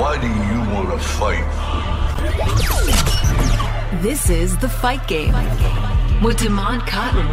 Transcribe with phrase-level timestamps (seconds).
[0.00, 1.44] Why do you want to fight?
[4.00, 5.34] This is The Fight Game
[6.22, 7.26] with Damon Cotton.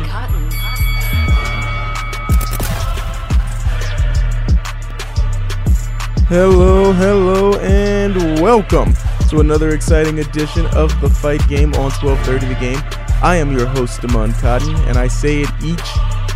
[6.28, 8.94] Hello, hello, and welcome
[9.30, 12.82] to another exciting edition of The Fight Game on 1230 The Game.
[13.24, 15.90] I am your host, Damon Cotton, and I say it each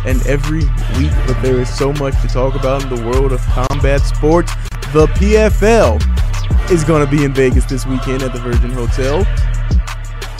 [0.06, 0.64] and every
[0.96, 4.50] week, but there is so much to talk about in the world of combat sports.
[4.94, 6.21] The PFL
[6.72, 9.26] is going to be in Vegas this weekend at the Virgin Hotel.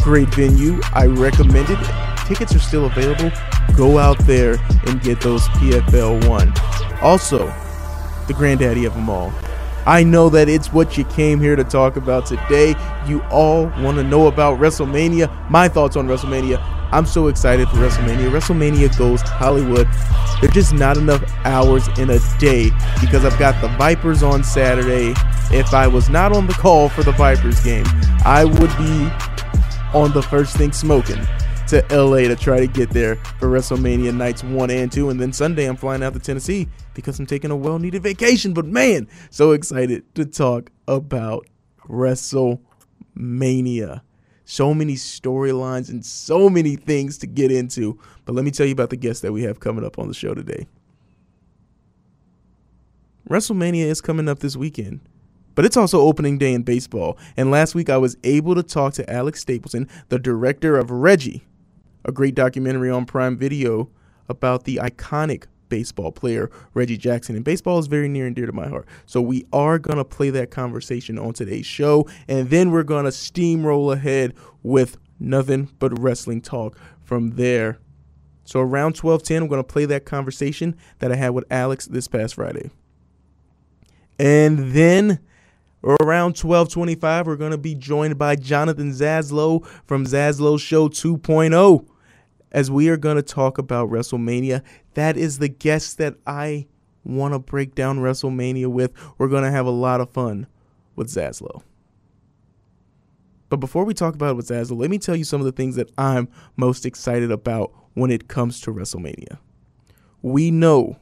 [0.03, 0.81] Great venue.
[0.95, 1.79] I recommend it.
[2.27, 3.31] Tickets are still available.
[3.77, 4.57] Go out there
[4.87, 6.55] and get those PFL 1.
[7.03, 7.47] Also,
[8.29, 9.31] the granddaddy of them all.
[9.85, 12.75] I know that it's what you came here to talk about today.
[13.07, 16.82] You all want to know about WrestleMania, my thoughts on WrestleMania.
[16.93, 18.31] I'm so excited for WrestleMania.
[18.31, 19.89] WrestleMania goes to Hollywood.
[20.41, 22.69] There's just not enough hours in a day
[23.01, 25.15] because I've got the Vipers on Saturday.
[25.51, 27.87] If I was not on the call for the Vipers game,
[28.27, 29.09] I would be
[29.99, 31.27] on the first thing smoking
[31.69, 35.09] to LA to try to get there for WrestleMania nights one and two.
[35.09, 38.53] And then Sunday, I'm flying out to Tennessee because I'm taking a well needed vacation.
[38.53, 41.47] But man, so excited to talk about
[41.89, 44.03] WrestleMania.
[44.53, 47.99] So many storylines and so many things to get into.
[48.27, 50.13] But let me tell you about the guests that we have coming up on the
[50.13, 50.67] show today.
[53.31, 55.01] WrestleMania is coming up this weekend.
[55.55, 57.17] But it's also opening day in baseball.
[57.35, 61.47] And last week I was able to talk to Alex Stapleton, the director of Reggie,
[62.05, 63.89] a great documentary on Prime Video
[64.29, 67.35] about the iconic baseball player Reggie Jackson.
[67.35, 68.87] And baseball is very near and dear to my heart.
[69.07, 72.07] So we are going to play that conversation on today's show.
[72.29, 77.79] And then we're going to steamroll ahead with nothing but wrestling talk from there.
[78.45, 82.07] So around 1210, I'm going to play that conversation that I had with Alex this
[82.07, 82.69] past Friday.
[84.19, 85.21] And then
[85.85, 91.85] around 1225 we're going to be joined by jonathan zaslow from zaslow show 2.0
[92.53, 94.63] as we are going to talk about wrestlemania
[94.95, 96.67] that is the guest that i
[97.05, 98.93] want to break down wrestlemania with.
[99.19, 100.47] We're going to have a lot of fun
[100.97, 101.63] with zaslow.
[103.49, 105.53] But before we talk about it with zaslow let me tell you some of the
[105.53, 109.39] things that i'm most excited about when it comes to wrestlemania.
[110.23, 110.97] We know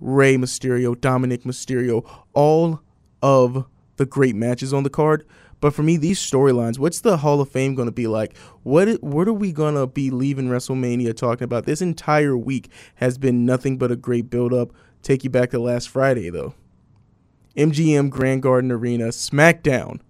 [0.00, 2.80] Rey Mysterio, Dominic Mysterio, all
[3.22, 3.64] of
[3.96, 5.24] the great matches on the card.
[5.62, 8.36] But for me, these storylines, what's the Hall of Fame going to be like?
[8.64, 11.66] What what are we going to be leaving WrestleMania talking about?
[11.66, 14.72] This entire week has been nothing but a great build up.
[15.02, 16.54] Take you back to last Friday though.
[17.56, 20.00] MGM Grand Garden Arena, SmackDown.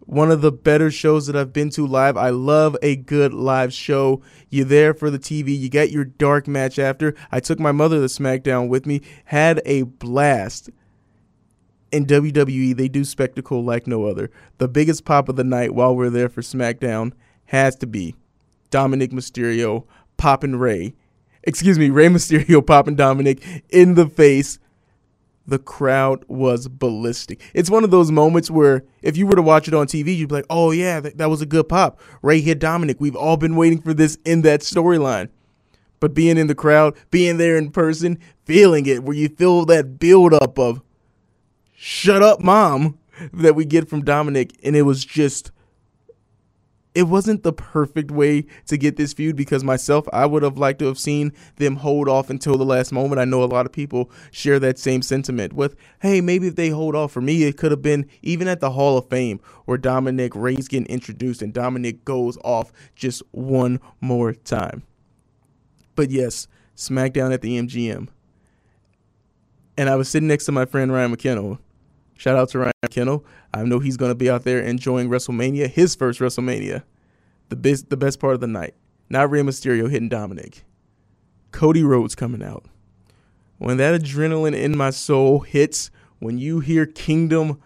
[0.00, 2.18] One of the better shows that I've been to live.
[2.18, 4.20] I love a good live show.
[4.50, 5.58] You're there for the TV.
[5.58, 7.14] You get your dark match after.
[7.32, 9.00] I took my mother to SmackDown with me.
[9.24, 10.68] Had a blast
[11.94, 14.30] in WWE, they do spectacle like no other.
[14.58, 17.12] The biggest pop of the night while we're there for SmackDown
[17.46, 18.16] has to be
[18.70, 19.84] Dominic Mysterio
[20.16, 20.94] popping Rey.
[21.44, 24.58] Excuse me, Rey Mysterio popping Dominic in the face.
[25.46, 27.40] The crowd was ballistic.
[27.52, 30.30] It's one of those moments where if you were to watch it on TV, you'd
[30.30, 32.00] be like, oh, yeah, that, that was a good pop.
[32.22, 32.96] Rey hit Dominic.
[32.98, 35.28] We've all been waiting for this in that storyline.
[36.00, 39.98] But being in the crowd, being there in person, feeling it, where you feel that
[39.98, 40.82] build up of,
[41.74, 42.98] shut up mom
[43.32, 45.50] that we get from Dominic and it was just
[46.94, 50.78] it wasn't the perfect way to get this feud because myself I would have liked
[50.78, 53.20] to have seen them hold off until the last moment.
[53.20, 56.68] I know a lot of people share that same sentiment with hey maybe if they
[56.68, 59.78] hold off for me it could have been even at the Hall of Fame where
[59.78, 64.84] Dominic Rey's getting introduced and Dominic goes off just one more time.
[65.96, 68.08] But yes, SmackDown at the MGM.
[69.76, 71.58] And I was sitting next to my friend Ryan McKinnell
[72.16, 73.24] Shout out to Ryan Kennel.
[73.52, 76.82] I know he's going to be out there enjoying WrestleMania, his first WrestleMania,
[77.48, 78.74] the best, the best part of the night.
[79.10, 80.64] Not Rey Mysterio hitting Dominic.
[81.50, 82.64] Cody Rhodes coming out.
[83.58, 87.60] When that adrenaline in my soul hits, when you hear Kingdom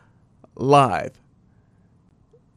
[0.57, 1.21] live,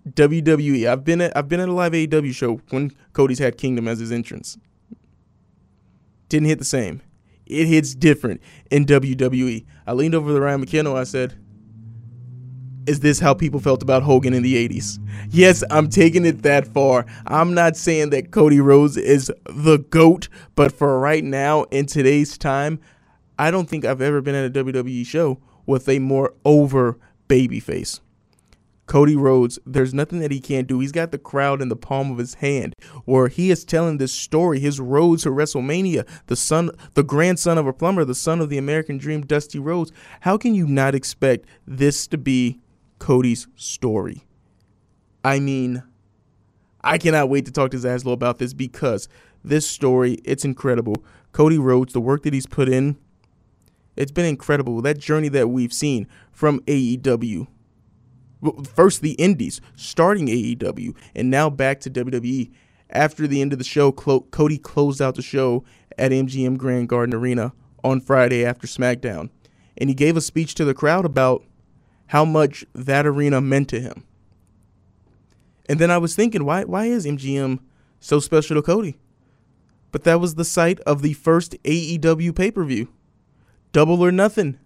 [0.10, 0.88] WWE.
[0.88, 4.00] I've been at I've been at a live AEW show when Cody's had Kingdom as
[4.00, 4.58] his entrance.
[6.28, 7.02] Didn't hit the same.
[7.46, 9.66] It hits different in WWE.
[9.86, 10.96] I leaned over to Ryan McKinnell.
[10.96, 11.38] I said,
[12.88, 15.00] is this how people felt about Hogan in the 80s?
[15.30, 17.06] Yes, I'm taking it that far.
[17.28, 22.38] I'm not saying that Cody Rhodes is the GOAT, but for right now, in today's
[22.38, 22.80] time,
[23.38, 26.98] I don't think I've ever been at a WWE show with a more over
[27.28, 28.00] babyface.
[28.92, 30.82] Cody Rhodes, there's nothing that he can't do.
[30.82, 32.76] He's got the crowd in the palm of his hand.
[33.06, 37.66] Where he is telling this story, his road to WrestleMania, the son, the grandson of
[37.66, 39.94] a plumber, the son of the American Dream, Dusty Rhodes.
[40.20, 42.60] How can you not expect this to be
[43.00, 44.26] Cody's story?
[45.24, 45.84] I mean,
[46.82, 49.08] I cannot wait to talk to Zaslow about this because
[49.42, 50.98] this story, it's incredible.
[51.32, 52.98] Cody Rhodes, the work that he's put in,
[53.96, 54.82] it's been incredible.
[54.82, 57.48] That journey that we've seen from AEW
[58.74, 62.52] first the Indies, starting AEW, and now back to WWE.
[62.90, 65.64] After the end of the show, Cody closed out the show
[65.98, 67.54] at MGM Grand Garden Arena
[67.84, 69.30] on Friday after SmackDown,
[69.78, 71.44] and he gave a speech to the crowd about
[72.08, 74.04] how much that arena meant to him.
[75.70, 77.60] And then I was thinking, why why is MGM
[78.00, 78.98] so special to Cody?
[79.92, 82.90] But that was the site of the first AEW pay per view,
[83.72, 84.60] Double or Nothing.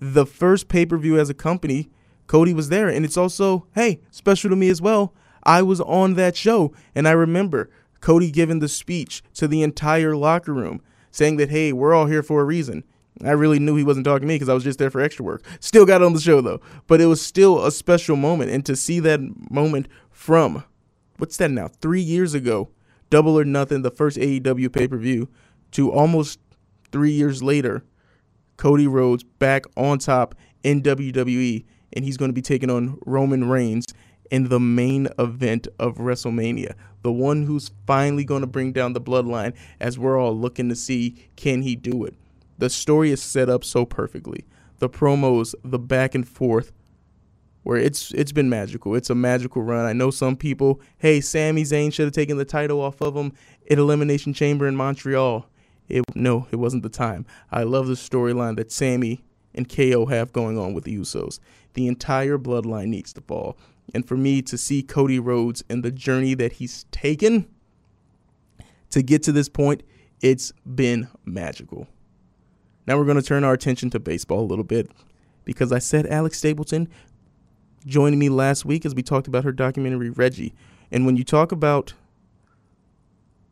[0.00, 1.90] The first pay per view as a company
[2.28, 2.88] Cody was there.
[2.88, 5.12] And it's also, hey, special to me as well.
[5.42, 6.72] I was on that show.
[6.94, 7.70] And I remember
[8.00, 10.80] Cody giving the speech to the entire locker room
[11.10, 12.84] saying that, hey, we're all here for a reason.
[13.24, 15.24] I really knew he wasn't talking to me because I was just there for extra
[15.24, 15.42] work.
[15.58, 16.60] Still got on the show though.
[16.86, 18.52] But it was still a special moment.
[18.52, 19.20] And to see that
[19.50, 20.62] moment from,
[21.16, 22.68] what's that now, three years ago,
[23.10, 25.28] Double or Nothing, the first AEW pay per view,
[25.72, 26.38] to almost
[26.92, 27.82] three years later,
[28.56, 33.48] Cody Rhodes back on top in WWE and he's going to be taking on Roman
[33.48, 33.86] Reigns
[34.30, 36.74] in the main event of WrestleMania.
[37.02, 40.76] The one who's finally going to bring down the bloodline as we're all looking to
[40.76, 42.14] see can he do it.
[42.58, 44.44] The story is set up so perfectly.
[44.78, 46.72] The promos, the back and forth,
[47.62, 48.94] where it's it's been magical.
[48.94, 49.84] It's a magical run.
[49.84, 53.32] I know some people, hey, Sami Zayn should have taken the title off of him
[53.70, 55.46] at Elimination Chamber in Montreal.
[55.88, 57.26] It, no, it wasn't the time.
[57.50, 59.24] I love the storyline that Sami
[59.54, 61.40] and KO have going on with the Usos.
[61.74, 63.56] The entire bloodline needs to fall.
[63.94, 67.48] And for me to see Cody Rhodes and the journey that he's taken
[68.90, 69.82] to get to this point,
[70.20, 71.86] it's been magical.
[72.86, 74.90] Now we're going to turn our attention to baseball a little bit
[75.44, 76.88] because I said Alex Stapleton
[77.86, 80.54] joining me last week as we talked about her documentary Reggie.
[80.90, 81.94] And when you talk about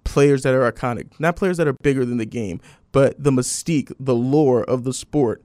[0.04, 2.60] players that are iconic, not players that are bigger than the game,
[2.92, 5.42] but the mystique, the lore of the sport,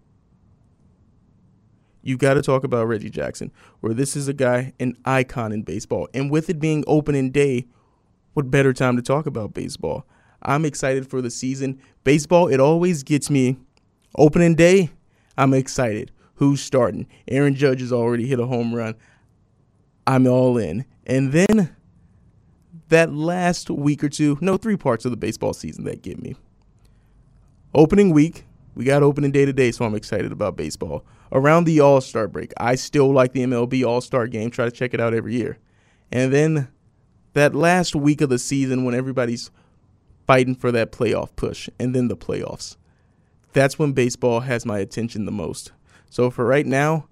[2.01, 5.61] you got to talk about Reggie Jackson, where this is a guy, an icon in
[5.61, 6.07] baseball.
[6.13, 7.67] And with it being opening day,
[8.33, 10.05] what better time to talk about baseball?
[10.41, 11.79] I'm excited for the season.
[12.03, 13.57] Baseball, it always gets me.
[14.17, 14.89] Opening day,
[15.37, 16.11] I'm excited.
[16.35, 17.07] Who's starting?
[17.27, 18.95] Aaron Judge has already hit a home run.
[20.07, 20.85] I'm all in.
[21.05, 21.75] And then
[22.89, 26.35] that last week or two, no, three parts of the baseball season that get me.
[27.73, 28.45] Opening week,
[28.75, 32.53] we got opening day today, so I'm excited about baseball around the All Star break.
[32.57, 35.57] I still like the MLB All Star game, try to check it out every year.
[36.11, 36.69] And then
[37.33, 39.51] that last week of the season when everybody's
[40.27, 42.77] fighting for that playoff push, and then the playoffs.
[43.53, 45.71] That's when baseball has my attention the most.
[46.09, 47.07] So for right now,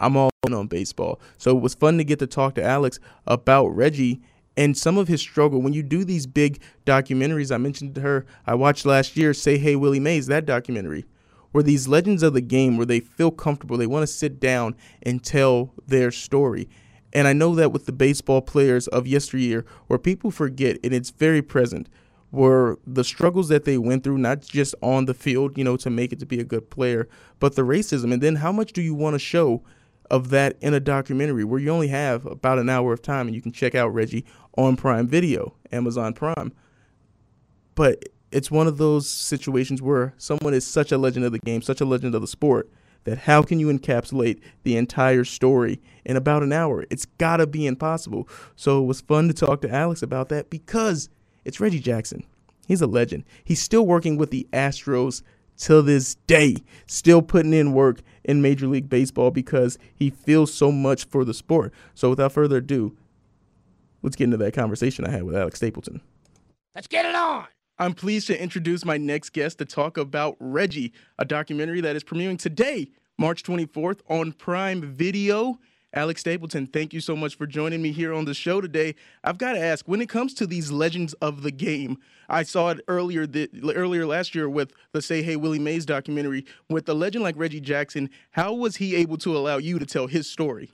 [0.00, 1.20] I'm all in on baseball.
[1.38, 4.22] So it was fun to get to talk to Alex about Reggie
[4.56, 5.60] and some of his struggle.
[5.62, 9.58] When you do these big documentaries, I mentioned to her, I watched last year, Say
[9.58, 11.06] Hey Willie Mays, that documentary
[11.52, 14.74] where these legends of the game where they feel comfortable, they want to sit down
[15.02, 16.68] and tell their story.
[17.12, 21.10] And I know that with the baseball players of yesteryear, where people forget, and it's
[21.10, 21.88] very present,
[22.30, 25.90] were the struggles that they went through, not just on the field, you know, to
[25.90, 27.06] make it to be a good player,
[27.38, 28.12] but the racism.
[28.12, 29.62] And then how much do you want to show
[30.10, 33.34] of that in a documentary where you only have about an hour of time and
[33.34, 34.24] you can check out Reggie
[34.56, 36.52] on Prime Video, Amazon Prime.
[37.74, 41.62] But it's one of those situations where someone is such a legend of the game,
[41.62, 42.70] such a legend of the sport,
[43.04, 46.84] that how can you encapsulate the entire story in about an hour?
[46.90, 48.28] It's got to be impossible.
[48.56, 51.08] So it was fun to talk to Alex about that because
[51.44, 52.24] it's Reggie Jackson.
[52.66, 53.24] He's a legend.
[53.44, 55.22] He's still working with the Astros
[55.56, 56.56] till this day,
[56.86, 61.34] still putting in work in Major League Baseball because he feels so much for the
[61.34, 61.72] sport.
[61.94, 62.96] So without further ado,
[64.02, 66.00] let's get into that conversation I had with Alex Stapleton.
[66.74, 67.46] Let's get it on.
[67.78, 72.04] I'm pleased to introduce my next guest to talk about Reggie, a documentary that is
[72.04, 75.58] premiering today, March 24th, on Prime Video.
[75.94, 78.94] Alex Stapleton, thank you so much for joining me here on the show today.
[79.24, 81.98] I've got to ask, when it comes to these legends of the game,
[82.30, 86.46] I saw it earlier the, earlier last year with the Say Hey Willie Mays documentary.
[86.70, 90.06] With a legend like Reggie Jackson, how was he able to allow you to tell
[90.06, 90.70] his story?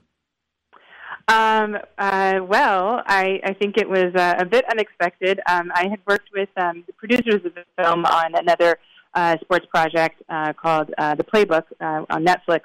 [1.29, 5.39] Um, uh, well, I, I think it was uh, a bit unexpected.
[5.47, 8.79] Um, I had worked with um, the producers of the film on another
[9.13, 12.61] uh, sports project uh, called uh, The Playbook uh, on Netflix,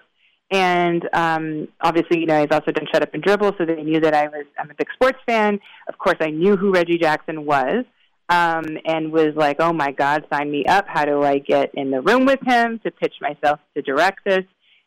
[0.51, 4.01] And um, obviously, you know, I've also done Shut Up and Dribble, so they knew
[4.01, 5.61] that I was I'm a big sports fan.
[5.87, 7.85] Of course, I knew who Reggie Jackson was,
[8.31, 10.87] um, and was like, "Oh my God, sign me up!
[10.89, 14.45] How do I get in the room with him to pitch myself to direct this?"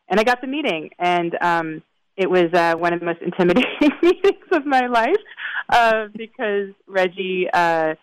[0.09, 1.83] And I got the meeting, and um,
[2.17, 5.15] it was uh, one of the most intimidating meetings of my life
[5.69, 7.47] uh, because Reggie.
[7.53, 7.95] Uh,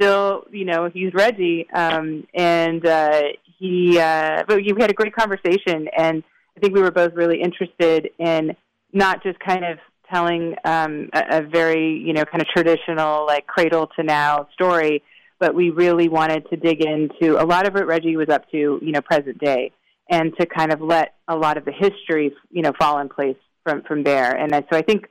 [0.00, 3.20] still, you know, he's Reggie, um, and uh,
[3.58, 3.98] he.
[3.98, 6.22] Uh, but we had a great conversation, and
[6.56, 8.52] I think we were both really interested in
[8.92, 9.78] not just kind of
[10.12, 15.02] telling um, a, a very, you know, kind of traditional like cradle to now story,
[15.38, 18.78] but we really wanted to dig into a lot of what Reggie was up to,
[18.80, 19.72] you know, present day,
[20.08, 23.36] and to kind of let a lot of the history, you know, fall in place
[23.68, 24.34] from from there.
[24.36, 25.08] And so I think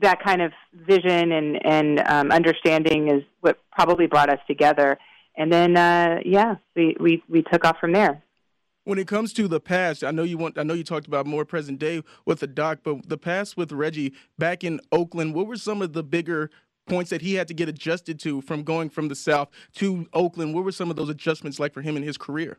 [0.00, 4.98] that kind of vision and and um, understanding is what probably brought us together.
[5.36, 8.22] And then uh, yeah, we, we we took off from there.
[8.84, 11.26] When it comes to the past, I know you want I know you talked about
[11.26, 15.46] more present day with the doc, but the past with Reggie back in Oakland, what
[15.46, 16.50] were some of the bigger
[16.88, 20.54] points that he had to get adjusted to from going from the South to Oakland?
[20.54, 22.58] What were some of those adjustments like for him in his career?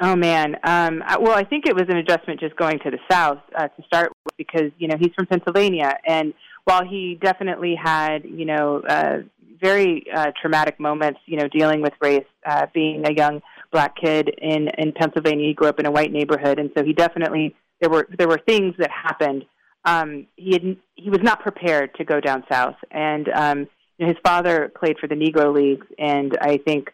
[0.00, 3.38] Oh man, um, well, I think it was an adjustment just going to the South
[3.56, 6.34] uh, to start with because you know he's from Pennsylvania, and
[6.64, 9.18] while he definitely had you know uh,
[9.62, 14.30] very uh, traumatic moments, you know, dealing with race, uh, being a young black kid
[14.38, 17.90] in in Pennsylvania, he grew up in a white neighborhood, and so he definitely there
[17.90, 19.44] were there were things that happened.
[19.84, 23.58] Um, he had he was not prepared to go down south, and um,
[23.98, 26.90] you know, his father played for the Negro Leagues, and I think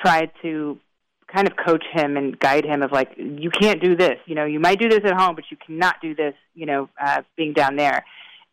[0.00, 0.78] tried to
[1.32, 4.18] kind of coach him and guide him of like you can't do this.
[4.26, 6.88] You know you might do this at home but you cannot do this you know
[7.00, 8.04] uh being down there.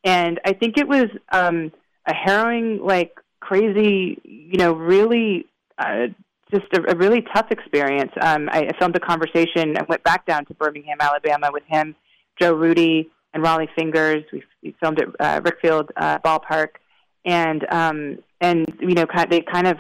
[0.03, 1.71] And i think it was um
[2.05, 5.45] a harrowing like crazy you know really
[5.77, 6.07] uh
[6.51, 8.11] just a, a really tough experience.
[8.21, 11.95] Um I, filmed a conversation and went back down to birmingham alabama with him
[12.39, 14.23] joe rudi and rollie fingers.
[14.31, 16.69] We, we filmed at uh, rickwood field uh, ballpark.
[17.25, 19.77] And um and you know they kind of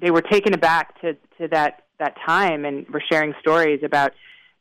[0.00, 4.12] they were taken aback to to that that time and were sharing stories about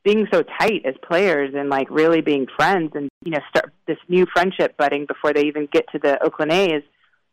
[0.04, 3.98] being so tight as players and like really being friends and you know start this
[4.08, 6.84] new friendship budding before they even get to the Oakland A's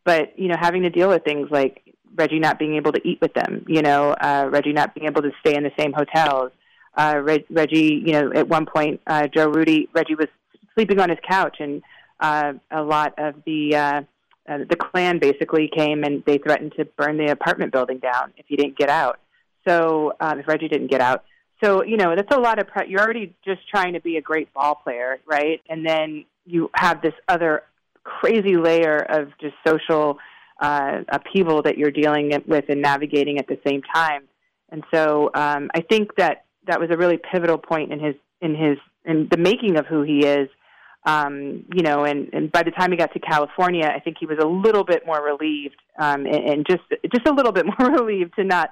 [0.05, 1.83] but you know having to deal with things like
[2.15, 5.23] Reggie not being able to eat with them you know uh Reggie not being able
[5.23, 6.51] to stay in the same hotels
[6.97, 10.29] uh Reg- Reggie you know at one point uh Joe Rudi Reggie was
[10.75, 11.83] sleeping on his couch and
[12.21, 14.03] uh a lot of the uh
[14.49, 18.47] uh, the Klan basically came and they threatened to burn the apartment building down if
[18.47, 19.19] he didn't get out.
[19.67, 21.25] So um, if Reggie didn't get out,
[21.63, 24.21] so you know that's a lot of pre- you're already just trying to be a
[24.21, 25.61] great ball player, right?
[25.69, 27.63] And then you have this other
[28.05, 30.19] crazy layer of just social
[30.61, 34.23] uh, upheaval that you're dealing with and navigating at the same time.
[34.71, 38.55] And so um, I think that that was a really pivotal point in his in
[38.55, 40.49] his in the making of who he is.
[41.05, 44.27] Um, you know, and, and by the time he got to California, I think he
[44.27, 46.83] was a little bit more relieved, um, and, and just
[47.15, 48.71] just a little bit more relieved to not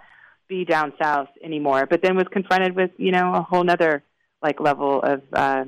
[0.48, 1.86] be down south anymore.
[1.86, 4.02] But then was confronted with you know a whole other
[4.42, 5.64] like level of uh,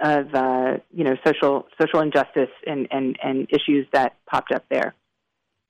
[0.00, 4.94] of uh, you know social social injustice and, and and issues that popped up there.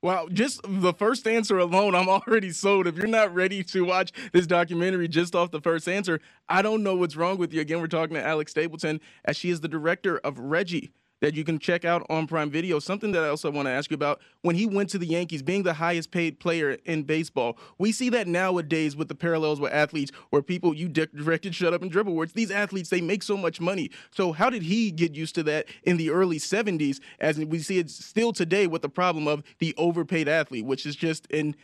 [0.02, 2.86] Wow, just the first answer alone, I'm already sold.
[2.86, 6.82] If you're not ready to watch this documentary just off the first answer, I don't
[6.82, 7.60] know what's wrong with you.
[7.60, 11.44] Again, we're talking to Alex Stapleton, as she is the director of Reggie, that you
[11.44, 12.78] can check out on Prime Video.
[12.78, 15.42] Something that I also want to ask you about when he went to the Yankees,
[15.42, 17.58] being the highest paid player in baseball.
[17.78, 21.82] We see that nowadays with the parallels with athletes where people, you directed Shut Up
[21.82, 22.32] and Dribble, words.
[22.32, 23.90] these athletes, they make so much money.
[24.10, 27.78] So, how did he get used to that in the early 70s as we see
[27.78, 31.54] it still today with the problem of the overpaid athlete, which is just an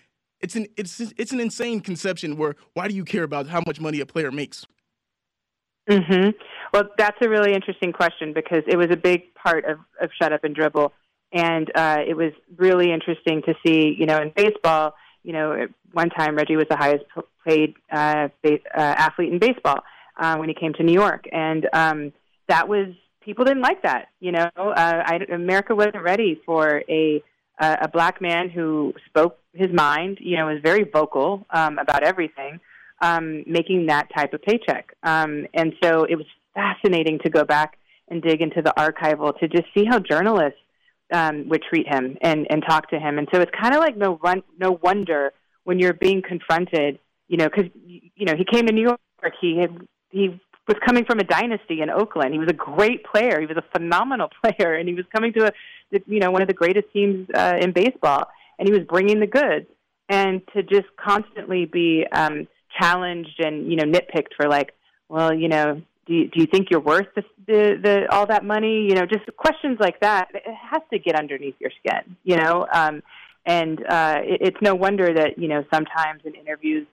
[0.41, 3.81] it's an it's it's an insane conception where why do you care about how much
[3.81, 4.67] money a player makes?
[5.89, 6.31] Hmm
[6.73, 10.33] Well, that's a really interesting question because it was a big part of, of Shut
[10.33, 10.93] Up and Dribble,
[11.33, 13.95] and uh, it was really interesting to see.
[13.99, 17.05] You know, in baseball, you know, at one time Reggie was the highest
[17.47, 19.81] paid uh, ba- uh, athlete in baseball
[20.19, 22.13] uh, when he came to New York, and um,
[22.49, 22.89] that was
[23.21, 24.09] people didn't like that.
[24.21, 24.73] You know, uh,
[25.07, 27.23] I, America wasn't ready for a
[27.61, 30.19] uh, a black man who spoke his mind.
[30.21, 32.61] You know, was very vocal um, about everything
[33.01, 34.93] um, making that type of paycheck.
[35.03, 39.49] Um, and so it was fascinating to go back and dig into the archival to
[39.49, 40.59] just see how journalists
[41.13, 43.19] um, would treat him and, and talk to him.
[43.19, 45.33] And so it's kind of like no run, no wonder
[45.65, 46.99] when you're being confronted,
[47.29, 49.01] you know, because you know he came to New York.
[49.41, 49.77] He had
[50.11, 52.33] he was coming from a dynasty in Oakland.
[52.33, 53.41] He was a great player.
[53.41, 55.53] He was a phenomenal player, and he was coming to a
[56.07, 58.25] you know one of the greatest teams uh, in baseball,
[58.59, 59.67] and he was bringing the goods.
[60.09, 62.47] And to just constantly be um,
[62.81, 64.73] challenged and you know nitpicked for like,
[65.09, 68.45] well, you know, do you, do you think you're worth the, the, the all that
[68.45, 68.87] money?
[68.89, 70.29] You know, just questions like that.
[70.35, 72.17] It has to get underneath your skin.
[72.25, 73.03] You know, um,
[73.45, 76.87] and uh, it, it's no wonder that you know sometimes in interviews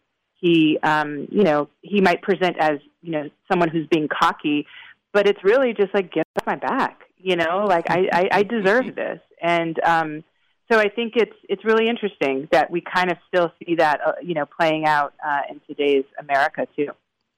[0.44, 4.68] he um, you know he might present as you know someone who's being cocky,
[5.13, 7.00] but it's really just like get off my back.
[7.18, 10.24] You know, like I, I, I deserve this, and um,
[10.72, 14.12] so I think it's it's really interesting that we kind of still see that uh,
[14.22, 16.91] you know playing out uh, in today's America too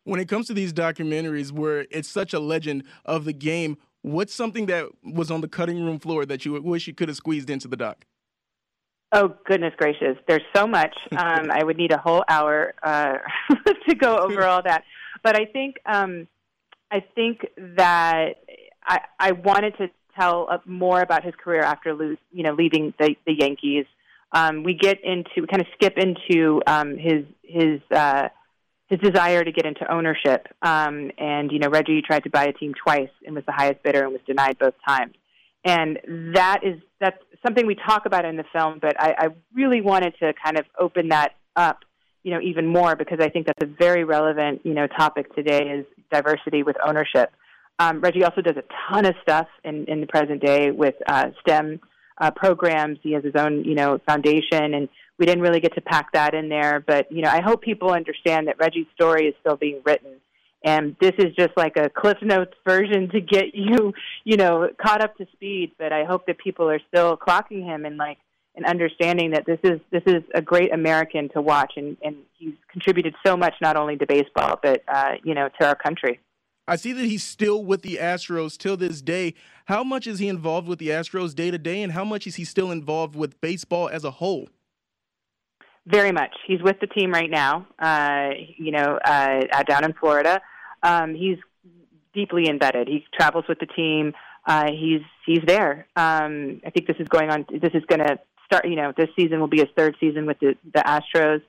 [0.05, 4.33] when it comes to these documentaries where it's such a legend of the game, what's
[4.33, 7.49] something that was on the cutting room floor that you wish you could have squeezed
[7.49, 8.05] into the doc?
[9.11, 10.17] Oh goodness gracious!
[10.27, 10.95] There's so much.
[11.17, 13.17] Um, I would need a whole hour uh,
[13.89, 14.83] to go over all that.
[15.23, 16.27] But I think um,
[16.91, 18.43] I think that
[18.85, 19.87] I, I wanted to
[20.17, 23.85] tell uh, more about his career after lose, you know leaving the, the Yankees.
[24.31, 28.29] Um, we get into we kind of skip into um, his his uh,
[28.87, 30.47] his desire to get into ownership.
[30.61, 33.83] Um, and you know, Reggie tried to buy a team twice and was the highest
[33.83, 35.13] bidder and was denied both times.
[35.63, 35.99] And
[36.35, 40.13] that is that's something we talk about in the film, but I, I really wanted
[40.19, 41.79] to kind of open that up,
[42.23, 45.69] you know, even more because I think that's a very relevant, you know, topic today
[45.69, 47.31] is diversity with ownership.
[47.79, 51.25] Um, Reggie also does a ton of stuff in, in the present day with uh,
[51.41, 51.79] STEM
[52.19, 52.99] uh, programs.
[53.03, 56.33] He has his own, you know, foundation and we didn't really get to pack that
[56.33, 56.83] in there.
[56.85, 60.11] But you know, I hope people understand that Reggie's story is still being written,
[60.63, 65.01] and this is just like a Cliff Notes version to get you, you know, caught
[65.01, 65.71] up to speed.
[65.77, 68.17] But I hope that people are still clocking him and like
[68.55, 72.53] and understanding that this is this is a great American to watch, and and he's
[72.71, 76.19] contributed so much not only to baseball but uh, you know to our country.
[76.67, 79.35] I see that he's still with the Astros till this day.
[79.65, 82.35] How much is he involved with the Astros day to day, and how much is
[82.35, 84.49] he still involved with baseball as a whole?
[85.85, 86.35] Very much.
[86.47, 87.67] He's with the team right now.
[87.77, 90.41] Uh, you know, uh, down in Florida.
[90.81, 91.37] Um, he's
[92.13, 92.87] deeply embedded.
[92.87, 94.13] He travels with the team.
[94.47, 95.87] Uh, he's he's there.
[95.95, 97.45] Um, I think this is going on.
[97.49, 98.67] This is going to start.
[98.67, 101.41] You know, this season will be his third season with the the Astros.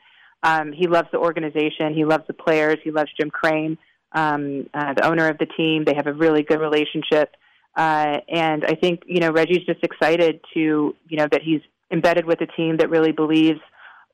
[0.42, 1.94] Um, he loves the organization.
[1.94, 2.76] He loves the players.
[2.84, 3.78] He loves Jim Crane,
[4.16, 5.84] um, uh, the owner of the team.
[5.84, 7.36] They have a really good relationship.
[7.76, 11.60] Uh, and I think you know Reggie's just excited to you know that he's
[11.92, 13.60] embedded with a team that really believes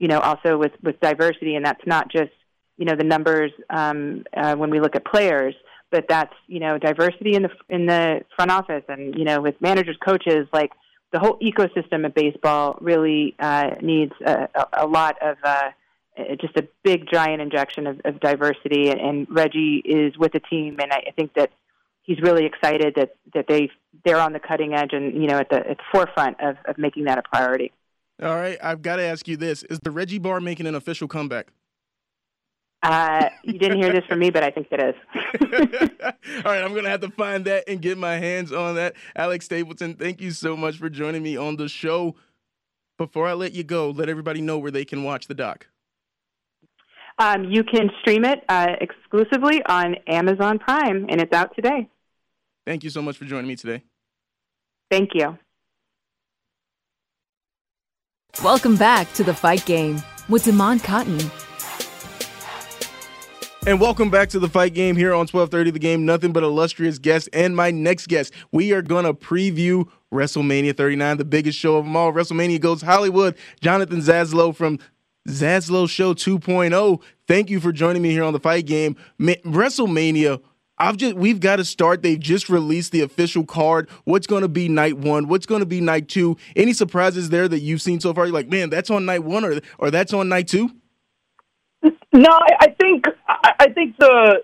[0.03, 2.33] you know, also with, with diversity, and that's not just,
[2.77, 5.55] you know, the numbers um, uh, when we look at players,
[5.93, 9.55] but that's, you know, diversity in the in the front office and, you know, with
[9.61, 10.73] managers, coaches, like
[11.13, 15.69] the whole ecosystem of baseball really uh, needs a, a, lot of uh,
[16.41, 20.79] just a big giant injection of, of diversity, and, and Reggie is with the team,
[20.81, 21.51] and I, I think that
[22.03, 23.71] he's really excited that that they
[24.05, 26.79] they're on the cutting edge and you know at the at the forefront of, of
[26.79, 27.73] making that a priority.
[28.23, 31.09] All right, I've got to ask you this: Is the Reggie Bar making an official
[31.09, 31.49] comeback?
[32.83, 34.95] Uh, you didn't hear this from me, but I think it is.
[36.45, 38.95] All right, I'm gonna have to find that and get my hands on that.
[39.17, 42.17] Alex Stapleton, thank you so much for joining me on the show.
[42.99, 45.69] Before I let you go, let everybody know where they can watch the doc.
[47.19, 51.89] Um, you can stream it uh, exclusively on Amazon Prime, and it's out today.
[52.67, 53.83] Thank you so much for joining me today.
[54.91, 55.39] Thank you.
[58.43, 61.21] Welcome back to the fight game with Damon Cotton.
[63.65, 66.05] And welcome back to the fight game here on 1230 The Game.
[66.05, 67.29] Nothing but illustrious guests.
[67.33, 71.85] And my next guest, we are going to preview WrestleMania 39, the biggest show of
[71.85, 72.13] them all.
[72.13, 73.37] WrestleMania goes Hollywood.
[73.61, 74.81] Jonathan Zaslow from
[75.29, 77.01] Zaslow Show 2.0.
[77.27, 78.97] Thank you for joining me here on the fight game.
[79.21, 80.41] WrestleMania
[80.83, 82.03] I've just we've got to start.
[82.03, 83.89] They've just released the official card.
[84.05, 85.29] What's going to be night one?
[85.29, 86.37] What's going to be night two?
[86.57, 88.25] Any surprises there that you've seen so far?
[88.25, 90.71] You're like, man, that's on night one, or or that's on night two.
[92.13, 92.29] No,
[92.61, 94.43] I think I think the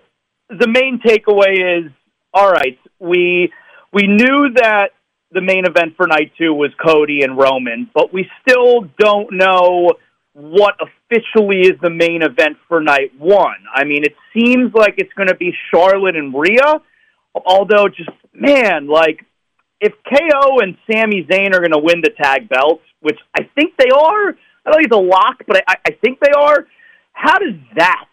[0.49, 1.91] the main takeaway is
[2.33, 2.79] all right.
[2.99, 3.51] We
[3.91, 4.91] we knew that
[5.31, 9.93] the main event for night two was Cody and Roman, but we still don't know
[10.39, 13.57] what officially is the main event for night one.
[13.73, 16.81] I mean, it seems like it's going to be Charlotte and Rhea,
[17.45, 19.25] although just, man, like,
[19.81, 23.73] if KO and Sami Zayn are going to win the tag belts, which I think
[23.77, 26.67] they are, I don't think it's a lock, but I, I think they are,
[27.11, 28.05] how does that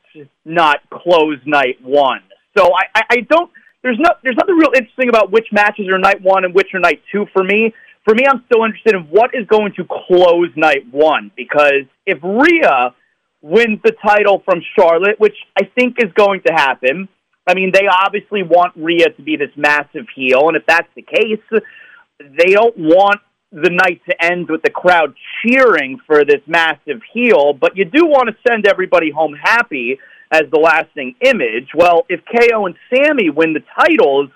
[0.45, 2.23] not close night one?
[2.59, 3.51] So I, I, I don't,
[3.83, 6.81] there's no, there's nothing real interesting about which matches are night one and which are
[6.81, 7.73] night two for me
[8.07, 12.19] for me, I'm still interested in what is going to close night one because if
[12.23, 12.95] Rhea
[13.43, 17.09] wins the title from Charlotte, which I think is going to happen,
[17.49, 21.03] I mean, they obviously want Rhea to be this massive heel, and if that's the
[21.03, 21.61] case,
[22.21, 23.21] they don't want
[23.53, 25.15] the night to end with the crowd
[25.45, 29.99] cheering for this massive heel, but you do want to send everybody home happy.
[30.31, 31.69] as the lasting image.
[31.75, 34.31] Well, if KO and Sammy win the titles,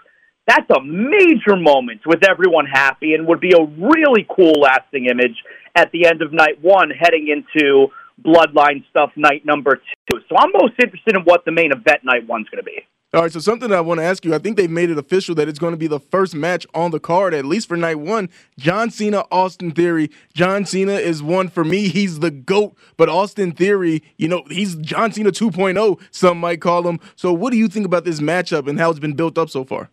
[0.47, 5.37] that's a major moment with everyone happy and would be a really cool lasting image
[5.75, 7.89] at the end of night one heading into
[8.23, 10.19] bloodline stuff night number two.
[10.29, 12.85] So I'm most interested in what the main event night one's going to be.
[13.13, 14.33] All right, so something I want to ask you.
[14.33, 16.93] I think they've made it official that it's going to be the first match on
[16.93, 18.29] the card, at least for night one.
[18.57, 20.13] John Cena, Austin Theory.
[20.33, 21.89] John Cena is one for me.
[21.89, 26.87] He's the GOAT, but Austin Theory, you know, he's John Cena 2.0, some might call
[26.87, 27.01] him.
[27.17, 29.65] So, what do you think about this matchup and how it's been built up so
[29.65, 29.91] far?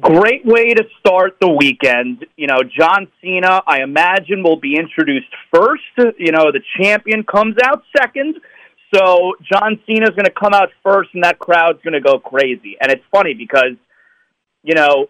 [0.00, 2.24] Great way to start the weekend.
[2.36, 5.82] You know, John Cena, I imagine, will be introduced first.
[6.18, 8.36] You know, the champion comes out second.
[8.94, 12.76] So John Cena's going to come out first, and that crowd's going to go crazy.
[12.80, 13.76] And it's funny because,
[14.62, 15.08] you know,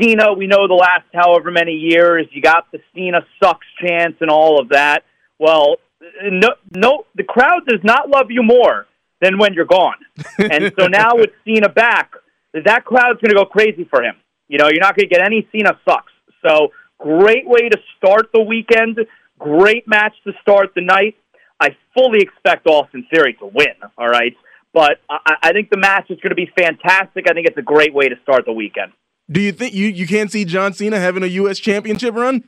[0.00, 4.30] Cena, we know the last however many years, you got the Cena sucks chance and
[4.30, 5.04] all of that.
[5.38, 5.76] Well,
[6.22, 8.86] no, no, the crowd does not love you more
[9.20, 9.96] than when you're gone.
[10.38, 12.12] and so now with Cena back,
[12.54, 14.14] that crowd's going to go crazy for him.
[14.48, 16.12] You know, you're not going to get any Cena sucks.
[16.46, 18.98] So great way to start the weekend.
[19.38, 21.16] Great match to start the night.
[21.60, 23.74] I fully expect Austin Theory to win.
[23.96, 24.34] All right,
[24.72, 27.26] but I, I think the match is going to be fantastic.
[27.28, 28.92] I think it's a great way to start the weekend.
[29.30, 31.58] Do you think you, you can't see John Cena having a U.S.
[31.58, 32.44] championship run?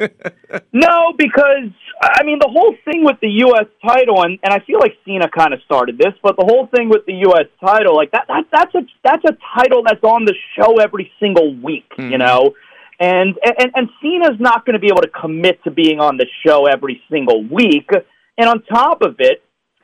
[0.72, 1.70] no, because
[2.02, 3.66] I mean the whole thing with the U.S.
[3.84, 6.88] title, and, and I feel like Cena kind of started this, but the whole thing
[6.88, 7.46] with the U.S.
[7.64, 11.54] title, like that, that that's a that's a title that's on the show every single
[11.54, 12.12] week, mm-hmm.
[12.12, 12.54] you know,
[12.98, 16.26] and and and Cena's not going to be able to commit to being on the
[16.46, 17.90] show every single week,
[18.38, 19.42] and on top of it,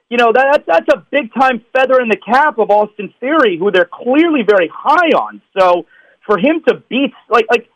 [0.09, 3.71] you know that that's a big time feather in the cap of Austin Theory, who
[3.71, 5.43] they're clearly very high on.
[5.59, 5.87] So
[6.27, 7.69] for him to beat like like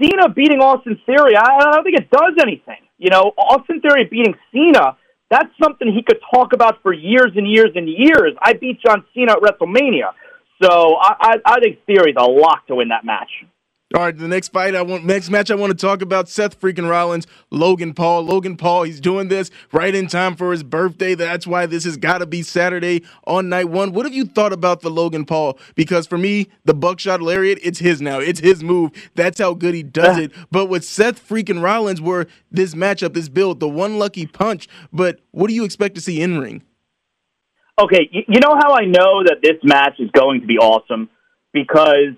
[0.00, 2.82] Cena beating Austin Theory, I, I don't think it does anything.
[2.98, 4.96] You know, Austin Theory beating Cena,
[5.30, 8.32] that's something he could talk about for years and years and years.
[8.40, 10.12] I beat John Cena at WrestleMania.
[10.62, 13.30] So I, I, I think Theory's a lock to win that match.
[13.94, 16.60] All right, the next fight I want, next match I want to talk about: Seth
[16.60, 18.22] freaking Rollins, Logan Paul.
[18.22, 21.14] Logan Paul, he's doing this right in time for his birthday.
[21.14, 23.92] That's why this has got to be Saturday on night one.
[23.92, 25.58] What have you thought about the Logan Paul?
[25.74, 28.18] Because for me, the buckshot lariat, it's his now.
[28.18, 28.90] It's his move.
[29.14, 30.20] That's how good he does ah.
[30.20, 30.32] it.
[30.50, 34.68] But with Seth freaking Rollins, where this matchup is built, the one lucky punch.
[34.92, 36.62] But what do you expect to see in ring?
[37.80, 41.08] Okay, you know how I know that this match is going to be awesome
[41.54, 42.16] because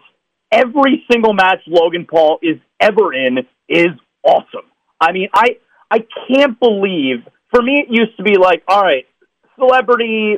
[0.52, 3.88] every single match Logan Paul is ever in is
[4.22, 4.68] awesome.
[5.00, 5.58] I mean, I
[5.90, 7.26] I can't believe.
[7.50, 9.06] For me, it used to be like, all right,
[9.58, 10.36] celebrity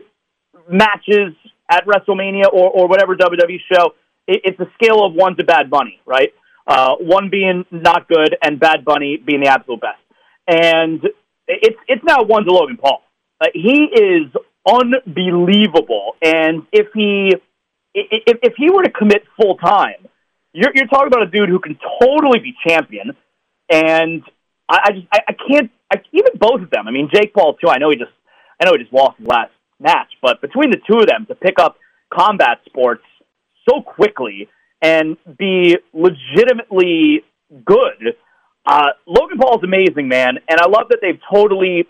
[0.68, 1.34] matches
[1.70, 3.94] at WrestleMania or or whatever WWE show.
[4.26, 6.32] It, it's a scale of one to Bad Bunny, right?
[6.66, 9.98] Uh, one being not good and Bad Bunny being the absolute best.
[10.46, 11.02] And
[11.48, 13.02] it's it's now one to Logan Paul.
[13.40, 14.30] Uh, he is
[14.66, 17.34] unbelievable, and if he
[17.94, 20.08] if, if he were to commit full time,
[20.52, 23.16] you're, you're talking about a dude who can totally be champion.
[23.70, 24.22] And
[24.68, 26.88] I, I just I, I can't I, even both of them.
[26.88, 27.68] I mean, Jake Paul too.
[27.68, 28.10] I know he just
[28.60, 31.34] I know he just lost his last match, but between the two of them to
[31.34, 31.76] pick up
[32.12, 33.02] combat sports
[33.68, 34.48] so quickly
[34.80, 37.22] and be legitimately
[37.64, 38.16] good.
[38.64, 41.86] Uh, Logan Paul is amazing, man, and I love that they've totally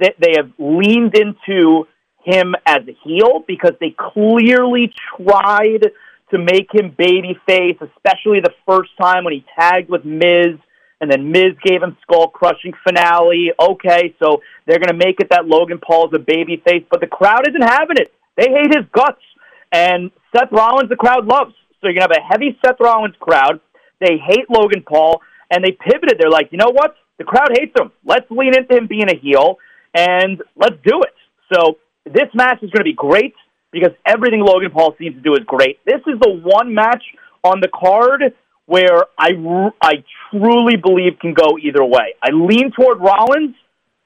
[0.00, 1.86] that they have leaned into
[2.24, 5.90] him as a heel because they clearly tried
[6.30, 10.56] to make him babyface, especially the first time when he tagged with Miz,
[11.00, 13.52] and then Miz gave him skull crushing finale.
[13.60, 17.06] Okay, so they're going to make it that Logan Paul is a babyface, but the
[17.06, 18.12] crowd isn't having it.
[18.36, 19.20] They hate his guts,
[19.72, 21.54] and Seth Rollins the crowd loves.
[21.80, 23.60] So you're going to have a heavy Seth Rollins crowd.
[24.00, 26.18] They hate Logan Paul, and they pivoted.
[26.18, 26.94] They're like, you know what?
[27.18, 27.92] The crowd hates him.
[28.04, 29.58] Let's lean into him being a heel,
[29.94, 31.14] and let's do it.
[31.52, 33.34] So this match is going to be great
[33.70, 35.78] because everything Logan Paul seems to do is great.
[35.84, 37.02] This is the one match
[37.42, 38.34] on the card
[38.66, 39.30] where I,
[39.80, 42.14] I truly believe can go either way.
[42.22, 43.54] I lean toward Rollins,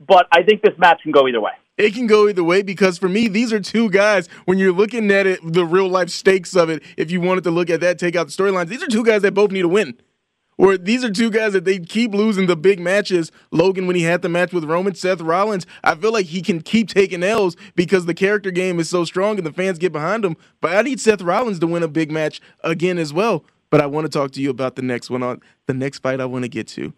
[0.07, 1.53] but I think this match can go either way.
[1.77, 4.29] It can go either way because for me, these are two guys.
[4.47, 7.51] When you're looking at it, the real life stakes of it, if you wanted to
[7.51, 9.69] look at that, take out the storylines, these are two guys that both need a
[9.69, 9.99] win.
[10.59, 13.31] Or these are two guys that they keep losing the big matches.
[13.51, 16.63] Logan, when he had the match with Roman, Seth Rollins, I feel like he can
[16.63, 20.25] keep taking L's because the character game is so strong and the fans get behind
[20.25, 20.37] him.
[20.61, 23.45] But I need Seth Rollins to win a big match again as well.
[23.69, 26.21] But I want to talk to you about the next one on the next fight
[26.21, 26.95] I want to get to.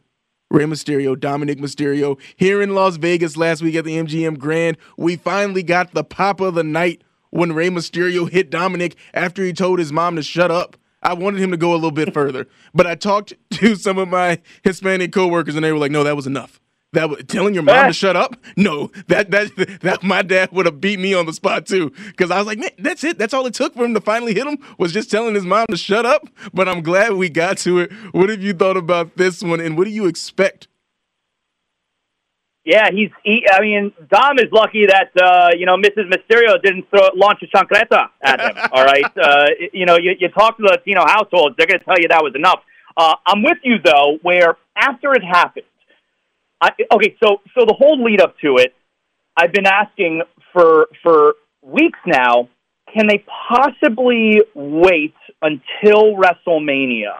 [0.50, 4.78] Rey Mysterio, Dominic Mysterio, here in Las Vegas last week at the MGM Grand.
[4.96, 9.52] We finally got the pop of the night when Rey Mysterio hit Dominic after he
[9.52, 10.76] told his mom to shut up.
[11.02, 14.08] I wanted him to go a little bit further, but I talked to some of
[14.08, 16.61] my Hispanic coworkers, and they were like, "No, that was enough.
[16.92, 18.37] That was telling your mom to shut up?
[18.56, 21.92] No, that that that my dad would have beat me on the spot too.
[22.06, 23.18] Because I was like, man, that's it.
[23.18, 25.66] That's all it took for him to finally hit him was just telling his mom
[25.68, 26.26] to shut up.
[26.54, 27.92] But I'm glad we got to it.
[28.12, 30.67] What have you thought about this one, and what do you expect?
[32.68, 33.09] Yeah, he's.
[33.24, 36.12] He, I mean, Dom is lucky that uh, you know Mrs.
[36.12, 38.57] Mysterio didn't throw launch a chancleta at him.
[38.72, 41.85] all right, uh, you know, you, you talk to the Latino households, they're going to
[41.85, 42.61] tell you that was enough.
[42.94, 45.64] Uh, I'm with you though, where after it happened
[46.61, 48.74] I, okay, so so the whole lead up to it,
[49.37, 52.48] I've been asking for for weeks now.
[52.94, 57.16] Can they possibly wait until WrestleMania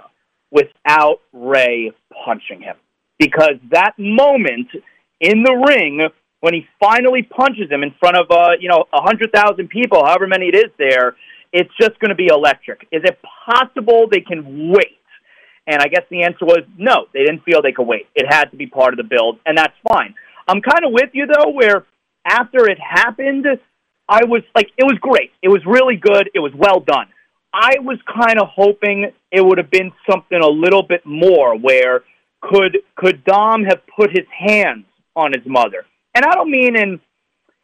[0.51, 1.93] without Rey
[2.25, 2.77] punching him?
[3.19, 4.69] Because that moment
[5.21, 6.09] in the ring
[6.41, 10.05] when he finally punches him in front of uh, you know a hundred thousand people,
[10.05, 11.17] however many it is there,
[11.53, 12.87] it's just going to be electric.
[12.93, 14.95] Is it possible they can wait?
[15.67, 18.07] And I guess the answer was no, they didn't feel they could wait.
[18.15, 20.15] It had to be part of the build, and that's fine.
[20.47, 21.85] I'm kind of with you, though, where
[22.25, 23.47] after it happened,
[24.09, 25.31] I was like, it was great.
[25.43, 26.31] It was really good.
[26.35, 27.09] It was well done.
[27.53, 32.03] I was kind of hoping it would have been something a little bit more where
[32.41, 34.85] could could Dom have put his hands
[35.17, 35.85] on his mother?
[36.15, 37.01] And I don't mean in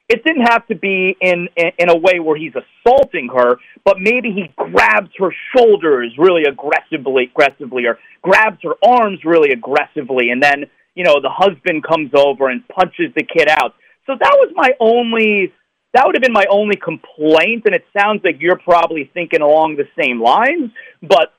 [0.09, 3.97] it didn't have to be in, in in a way where he's assaulting her, but
[3.99, 10.43] maybe he grabs her shoulders really aggressively, aggressively, or grabs her arms really aggressively, and
[10.43, 13.75] then you know the husband comes over and punches the kid out.
[14.07, 15.53] So that was my only.
[15.95, 19.77] That would have been my only complaint, and it sounds like you're probably thinking along
[19.77, 20.73] the same lines.
[21.01, 21.33] But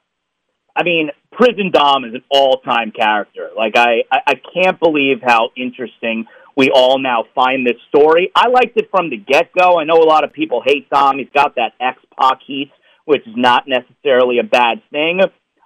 [0.75, 3.49] I mean, Prison Dom is an all-time character.
[3.55, 6.25] Like I, I, I can't believe how interesting
[6.57, 8.31] we all now find this story.
[8.35, 9.79] I liked it from the get go.
[9.79, 11.17] I know a lot of people hate Dom.
[11.17, 12.71] He's got that X Pac heat,
[13.05, 15.21] which is not necessarily a bad thing.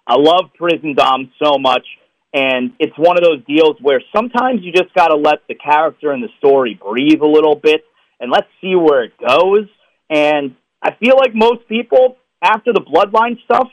[0.08, 1.86] I love Prison Dom so much,
[2.34, 6.12] and it's one of those deals where sometimes you just got to let the character
[6.12, 7.82] and the story breathe a little bit,
[8.20, 9.68] and let's see where it goes.
[10.10, 13.68] And I feel like most people, after the Bloodline stuff,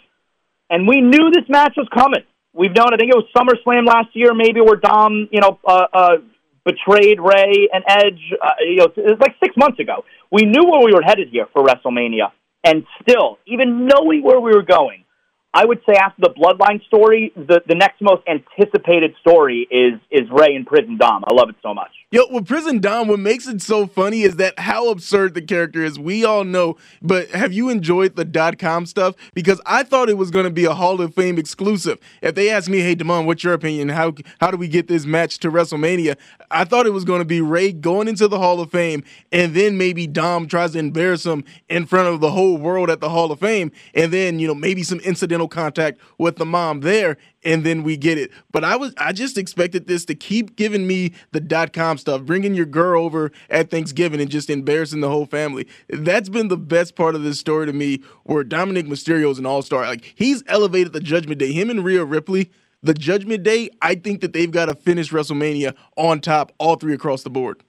[0.71, 2.23] and we knew this match was coming.
[2.53, 2.93] We've known.
[2.93, 6.17] I think it was SummerSlam last year, maybe where Dom, you know, uh, uh,
[6.65, 8.21] betrayed Rey and Edge.
[8.43, 10.05] Uh, you know, it was like six months ago.
[10.33, 12.33] We knew where we were headed here for WrestleMania,
[12.65, 15.05] and still, even knowing where we were going,
[15.53, 20.29] I would say after the Bloodline story, the, the next most anticipated story is is
[20.31, 21.25] Rey in Prison Dom.
[21.27, 21.93] I love it so much.
[22.13, 25.83] Yo, with Prison Dom, what makes it so funny is that how absurd the character
[25.83, 25.99] is.
[25.99, 29.17] We all know, but have you enjoyed the dot com stuff?
[29.35, 31.99] Because I thought it was going to be a Hall of Fame exclusive.
[32.23, 33.89] If they asked me, hey, Damon, what's your opinion?
[33.89, 36.17] How how do we get this match to WrestleMania?
[36.49, 39.53] I thought it was going to be Rey going into the Hall of Fame, and
[39.53, 43.09] then maybe Dom tries to embarrass him in front of the whole world at the
[43.09, 47.17] Hall of Fame, and then you know maybe some incidental contact with the mom there,
[47.47, 48.31] and then we get it.
[48.51, 52.23] But I was I just expected this to keep giving me the dot com stuff,
[52.23, 55.67] bringing your girl over at Thanksgiving and just embarrassing the whole family.
[55.89, 58.03] That's been the best part of this story to me.
[58.25, 61.53] Where Dominic Mysterio is an all star, like he's elevated the Judgment Day.
[61.53, 62.51] Him and Rhea Ripley,
[62.83, 63.71] the Judgment Day.
[63.81, 67.63] I think that they've got to finish WrestleMania on top, all three across the board.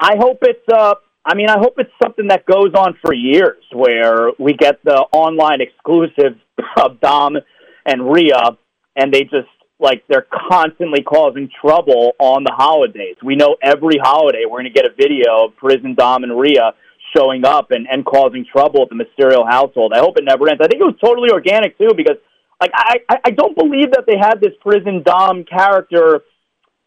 [0.00, 3.62] I hope it's uh I mean, I hope it's something that goes on for years,
[3.72, 6.38] where we get the online exclusive
[6.78, 7.36] of Dom
[7.84, 8.56] and Rhea
[8.96, 9.48] and they just
[9.78, 13.16] like they're constantly causing trouble on the holidays.
[13.24, 16.72] We know every holiday we're going to get a video of Prison Dom and Rhea
[17.16, 19.92] showing up and, and causing trouble at the Mysterio household.
[19.94, 20.60] I hope it never ends.
[20.62, 22.16] I think it was totally organic too because
[22.60, 26.20] like I, I I don't believe that they had this Prison Dom character.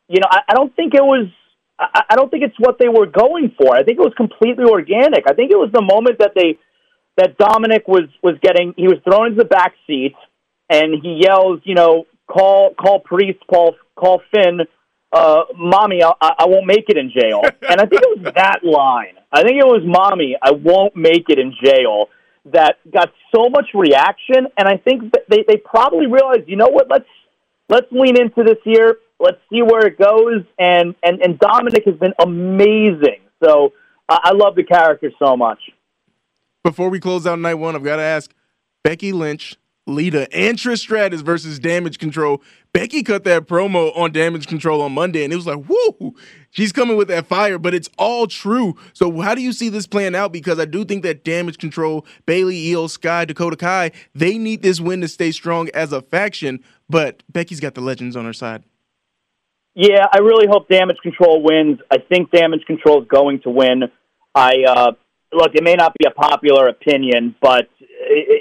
[0.08, 1.28] You know, I, I don't think it was.
[1.80, 3.76] I, I don't think it's what they were going for.
[3.76, 5.26] I think it was completely organic.
[5.28, 6.60] I think it was the moment that they
[7.18, 8.74] that Dominic was was getting.
[8.78, 10.14] He was thrown into the back seat
[10.70, 14.62] and he yells, you know, call call priest, call call Finn,
[15.14, 17.42] uh, mommy, I, I won't make it in jail.
[17.70, 19.16] and I think it was that line.
[19.32, 22.10] I think it was mommy, I won't make it in jail.
[22.52, 26.88] That got so much reaction, and I think they they probably realized, you know what?
[26.90, 27.08] Let's
[27.70, 28.98] let's lean into this year.
[29.18, 30.44] Let's see where it goes.
[30.60, 33.22] And and and Dominic has been amazing.
[33.42, 33.72] So
[34.10, 35.60] uh, I love the character so much.
[36.64, 38.34] Before we close out night one, I've got to ask
[38.84, 42.42] Becky Lynch Lita and Trish Stratus versus Damage Control.
[42.74, 46.16] Becky cut that promo on Damage Control on Monday, and it was like, whoo,
[46.50, 48.76] she's coming with that fire, but it's all true.
[48.94, 50.32] So, how do you see this playing out?
[50.32, 54.80] Because I do think that Damage Control, Bayley, Iyo Sky, Dakota Kai, they need this
[54.80, 58.64] win to stay strong as a faction, but Becky's got the legends on her side.
[59.76, 61.80] Yeah, I really hope Damage Control wins.
[61.92, 63.84] I think Damage Control is going to win.
[64.36, 64.92] I uh,
[65.34, 67.68] look, it may not be a popular opinion, but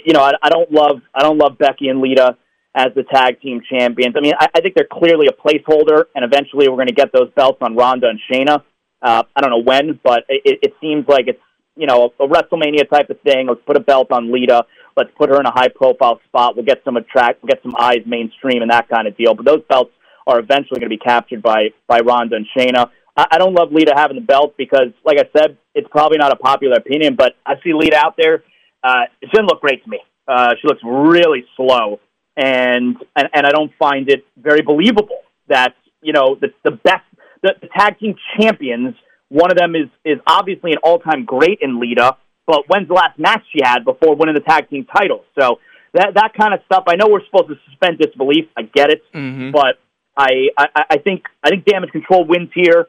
[0.05, 2.37] you know, I, I don't love I don't love Becky and Lita,
[2.75, 4.14] as the tag team champions.
[4.16, 7.12] I mean, I, I think they're clearly a placeholder, and eventually we're going to get
[7.12, 8.62] those belts on Ronda and Shayna.
[9.03, 11.40] Uh, I don't know when, but it, it seems like it's
[11.77, 13.48] you know a WrestleMania type of thing.
[13.48, 14.64] Let's put a belt on Lita.
[14.96, 16.57] Let's put her in a high profile spot.
[16.57, 19.35] We'll get some attract, we'll get some eyes mainstream and that kind of deal.
[19.35, 19.90] But those belts
[20.27, 22.90] are eventually going to be captured by by Ronda and Shayna.
[23.16, 26.33] I, I don't love Lita having the belt because, like I said, it's probably not
[26.33, 28.44] a popular opinion, but I see Lita out there.
[28.83, 29.99] Uh, it doesn't look great to me.
[30.27, 32.01] Uh, she looks really slow,
[32.37, 35.18] and, and and I don't find it very believable
[35.49, 37.05] that you know the the best
[37.42, 38.95] the, the tag team champions.
[39.29, 42.16] One of them is is obviously an all time great in Lita,
[42.47, 45.25] but when's the last match she had before winning the tag team titles?
[45.38, 45.59] So
[45.95, 46.85] that that kind of stuff.
[46.87, 48.47] I know we're supposed to suspend disbelief.
[48.57, 49.51] I get it, Mm-hmm.
[49.53, 49.79] but
[50.16, 52.87] I, I I think I think damage control wins here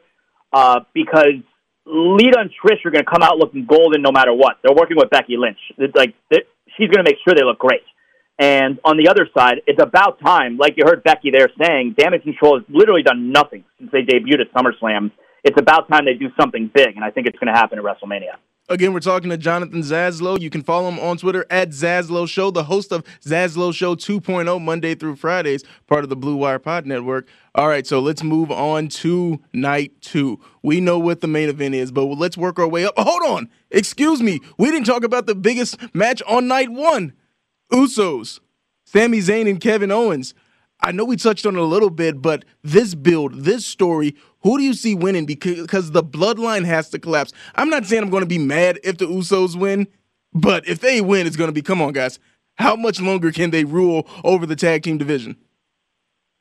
[0.52, 1.40] uh, because
[1.86, 4.58] Lita and Trish are going to come out looking golden no matter what.
[4.62, 5.58] They're working with Becky Lynch.
[5.76, 6.14] It's like
[6.76, 7.82] she's going to make sure they look great.
[8.38, 12.24] And on the other side, it's about time, like you heard Becky there saying, Damage
[12.24, 15.12] Control has literally done nothing since they debuted at SummerSlam.
[15.44, 17.84] It's about time they do something big, and I think it's going to happen at
[17.84, 18.36] WrestleMania.
[18.70, 20.40] Again, we're talking to Jonathan Zaslow.
[20.40, 24.58] You can follow him on Twitter at Zaslow Show, the host of Zaslow Show 2.0
[24.62, 27.28] Monday through Fridays, part of the Blue Wire Pod Network.
[27.54, 30.40] All right, so let's move on to night two.
[30.62, 32.94] We know what the main event is, but let's work our way up.
[32.96, 33.50] Hold on.
[33.70, 34.40] Excuse me.
[34.56, 37.12] We didn't talk about the biggest match on night one
[37.70, 38.40] Usos,
[38.86, 40.32] Sami Zayn, and Kevin Owens.
[40.84, 44.58] I know we touched on it a little bit, but this build, this story, who
[44.58, 45.24] do you see winning?
[45.24, 47.32] Because, the bloodline has to collapse.
[47.54, 49.86] I'm not saying I'm going to be mad if the Usos win,
[50.34, 52.18] but if they win, it's going to be come on, guys.
[52.56, 55.36] How much longer can they rule over the tag team division?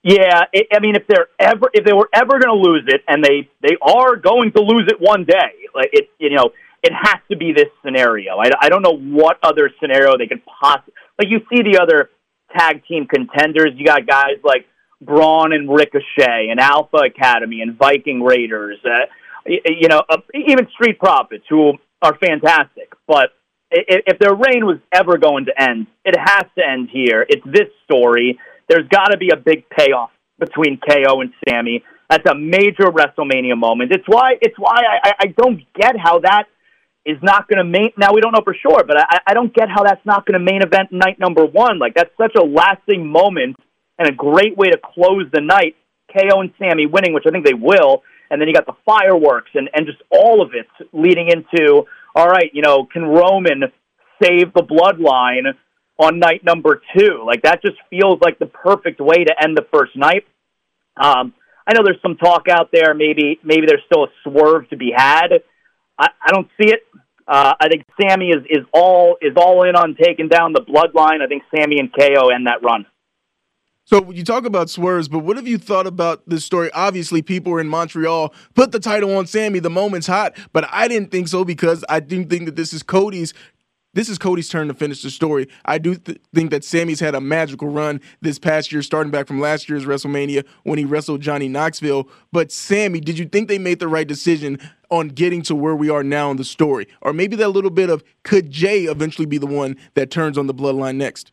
[0.03, 3.01] Yeah, it, I mean, if they're ever, if they were ever going to lose it,
[3.08, 6.51] and they they are going to lose it one day, like it, you know,
[6.84, 8.38] it has to be this scenario.
[8.38, 10.93] I, I don't know what other scenario they could possibly.
[11.17, 12.10] Like you see the other
[12.58, 14.66] tag team contenders, you got guys like
[15.02, 18.78] Braun and Ricochet, and Alpha Academy, and Viking Raiders.
[18.86, 19.06] Uh,
[19.46, 23.30] you know, uh, even Street Profits, who are fantastic, but.
[23.74, 27.26] i- If their reign was ever going to end, it has to end here.
[27.28, 28.38] It's this story
[28.70, 31.84] there's got to be a big payoff between KO and Sami.
[32.10, 33.92] That's a major WrestleMania moment.
[33.92, 36.44] It's why it's why I- I don't get how that
[37.06, 37.92] is not going to main.
[37.98, 40.39] Now we don't know for sure, but I, I don't get how that's not going
[40.39, 41.80] to main event night number one.
[41.80, 43.58] Like that's such a lasting moment
[44.00, 45.76] and a great way to close the night.
[46.12, 49.50] KO and Sami winning, which I think they will, and then you got the fireworks
[49.56, 51.84] and and just all of it leading into
[52.16, 52.52] all right.
[52.54, 53.63] You know, can Roman
[54.22, 55.54] save the bloodline?
[55.98, 57.24] on night number two.
[57.26, 60.26] Like that just feels like the perfect way to end the first night.
[60.98, 61.34] Um,
[61.66, 62.94] I know there's some talk out there.
[62.94, 65.30] Maybe maybe there's still a swerve to be had.
[65.97, 66.82] I, I don't see it.
[67.27, 71.21] Uh, I think Sami is, is all is all in on taking down the bloodline.
[71.21, 72.86] I think Sami and KO end that run.
[73.86, 76.71] So you talk about swerves, but what have you thought about this story?
[76.73, 79.60] Obviously, people in Montreal put the title on Sami.
[79.60, 82.82] The moment's hot, but I didn't think so because I didn't think that this is
[82.82, 83.34] Cody's.
[83.95, 85.47] This is Cody's turn to finish the story.
[85.65, 89.27] I do th- think that Sami's had a magical run this past year, starting back
[89.27, 92.08] from last year's WrestleMania when he wrestled Johnny Knoxville.
[92.32, 94.58] But Sami, did you think they made the right decision
[94.89, 97.91] on getting to where we are now in the story, or maybe that little bit
[97.91, 101.32] of could Jey eventually be the one that turns on the bloodline next?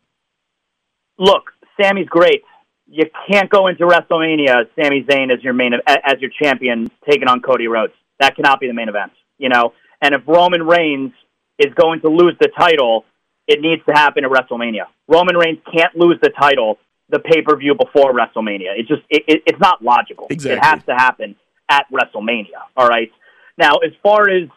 [1.17, 2.43] Look, Sami's great.
[2.87, 7.41] You can't go into WrestleMania Sami Zayn as your main as your champion taking on
[7.41, 7.93] Cody Rhodes.
[8.19, 9.73] That cannot be the main event, you know.
[10.01, 11.13] And if Roman Reigns
[11.61, 13.05] is going to lose the title,
[13.47, 14.85] it needs to happen at WrestleMania.
[15.07, 16.77] Roman Reigns can't lose the title
[17.11, 18.71] the pay per view before WrestleMania.
[18.77, 20.27] It's just it, it, it's not logical.
[20.29, 20.57] Exactly.
[20.57, 21.35] It has to happen
[21.69, 22.61] at WrestleMania.
[22.75, 23.11] All right.
[23.57, 24.47] Now, as far as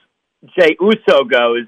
[0.58, 1.66] Jey Uso goes,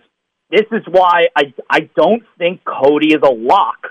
[0.51, 3.89] this is why I I don't think Cody is a lock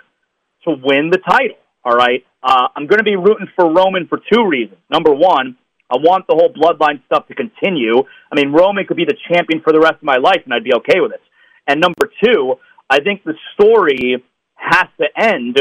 [0.63, 1.57] to win the title.
[1.83, 2.25] All right.
[2.41, 4.79] Uh, I'm going to be rooting for Roman for two reasons.
[4.89, 5.57] Number one,
[5.91, 8.03] I want the whole bloodline stuff to continue.
[8.31, 10.63] I mean, Roman could be the champion for the rest of my life, and I'd
[10.63, 11.21] be okay with it.
[11.67, 12.55] And number two,
[12.89, 14.23] I think the story
[14.55, 15.59] has to end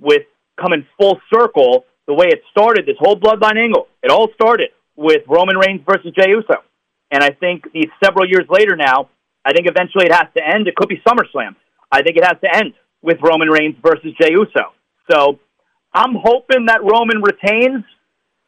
[0.00, 0.22] with
[0.60, 3.88] coming full circle the way it started, this whole bloodline angle.
[4.02, 6.62] It all started with Roman Reigns versus Jey Uso.
[7.10, 9.08] And I think these several years later now,
[9.44, 10.66] I think eventually it has to end.
[10.66, 11.56] It could be SummerSlam.
[11.90, 14.72] I think it has to end with Roman Reigns versus Jey Uso.
[15.10, 15.38] So
[15.92, 17.84] I'm hoping that Roman retains.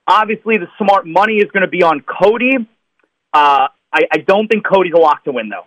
[0.07, 2.57] Obviously, the smart money is going to be on Cody.
[3.33, 5.67] Uh, I, I don't think Cody's a lock to win, though.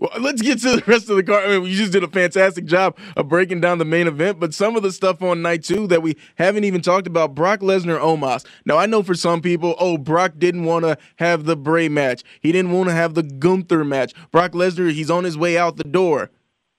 [0.00, 1.44] Well, let's get to the rest of the card.
[1.44, 4.54] I mean, you just did a fantastic job of breaking down the main event, but
[4.54, 8.00] some of the stuff on night two that we haven't even talked about Brock Lesnar,
[8.00, 8.44] Omos.
[8.64, 12.24] Now, I know for some people, oh, Brock didn't want to have the Bray match.
[12.40, 14.14] He didn't want to have the Gunther match.
[14.32, 16.30] Brock Lesnar, he's on his way out the door.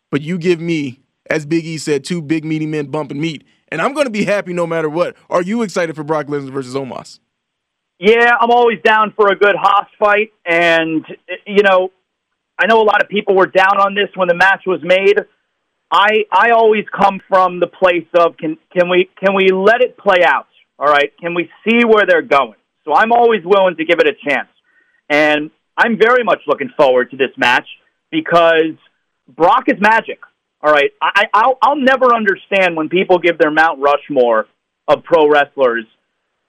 [0.09, 1.01] But you give me
[1.32, 3.45] as Big E said, two big meaty men bumping meat.
[3.69, 5.15] And I'm going to be happy no matter what.
[5.30, 7.19] Are you excited for Brock Lesnar versus Omos?
[7.99, 10.34] Yeah, I'm always down for a good hoss fight.
[10.45, 11.05] And,
[11.47, 11.91] you know,
[12.59, 15.19] I know a lot of people were down on this when the match was made.
[15.91, 19.97] I I always come from the place of can can we can we let it
[19.97, 20.47] play out?
[20.79, 22.55] All right, can we see where they're going?
[22.85, 24.49] So I'm always willing to give it a chance,
[25.09, 27.67] and I'm very much looking forward to this match
[28.09, 28.77] because
[29.27, 30.19] Brock is magic.
[30.63, 34.45] All right, I, I'll I'll never understand when people give their Mount Rushmore
[34.87, 35.85] of pro wrestlers.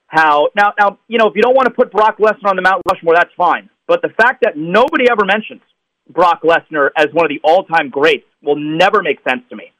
[0.07, 2.61] How now now you know if you don't want to put Brock Lesnar on the
[2.61, 3.69] Mount Rushmore, that's fine.
[3.87, 5.61] But the fact that nobody ever mentions
[6.09, 9.71] Brock Lesnar as one of the all-time greats will never make sense to me.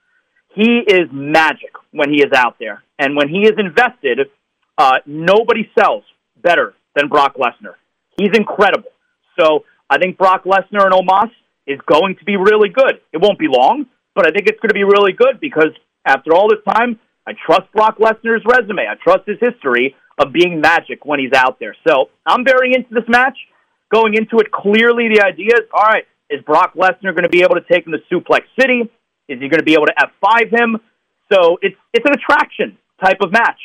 [0.56, 4.20] He is magic when he is out there, and when he is invested,
[4.78, 6.04] uh, nobody sells
[6.42, 7.74] better than Brock Lesnar.
[8.18, 8.90] He's incredible.
[9.40, 11.32] So I think Brock Lesnar and Omos
[11.66, 13.02] is going to be really good.
[13.12, 15.72] It won't be long, but I think it's going to be really good because
[16.06, 18.86] after all this time, I trust Brock Lesnar's resume.
[18.88, 21.76] I trust his history of being magic when he's out there.
[21.88, 23.38] So I'm very into this match.
[23.92, 27.42] Going into it, clearly the idea is all right, is Brock Lesnar going to be
[27.42, 28.82] able to take him to Suplex City?
[29.30, 30.78] Is he going to be able to F5 him?
[31.32, 33.60] So it's it's an attraction type of match,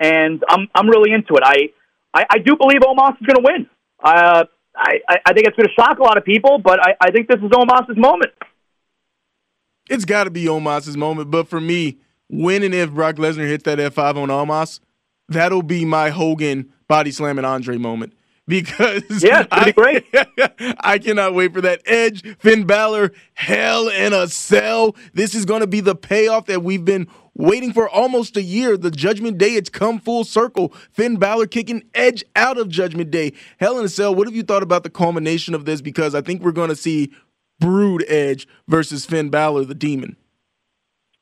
[0.00, 1.42] and I'm I'm really into it.
[1.44, 1.70] I
[2.12, 3.66] I, I do believe Omos is going to win.
[4.02, 4.44] Uh,
[4.76, 7.28] I I think it's going to shock a lot of people, but I, I think
[7.28, 8.32] this is Omos's moment.
[9.88, 11.98] It's got to be Omos's moment, but for me,
[12.28, 14.80] when and if Brock Lesnar hits that F5 on Omos,
[15.28, 18.14] that'll be my Hogan body slamming Andre moment
[18.46, 20.06] because yeah, I, great.
[20.80, 24.94] I cannot wait for that Edge, Finn Balor, Hell in a Cell.
[25.12, 28.76] This is going to be the payoff that we've been waiting for almost a year.
[28.76, 30.72] The Judgment Day, it's come full circle.
[30.92, 33.32] Finn Balor kicking Edge out of Judgment Day.
[33.58, 34.14] Hell in a Cell.
[34.14, 35.80] What have you thought about the culmination of this?
[35.80, 37.12] Because I think we're going to see
[37.60, 40.16] Brood Edge versus Finn Balor, the Demon.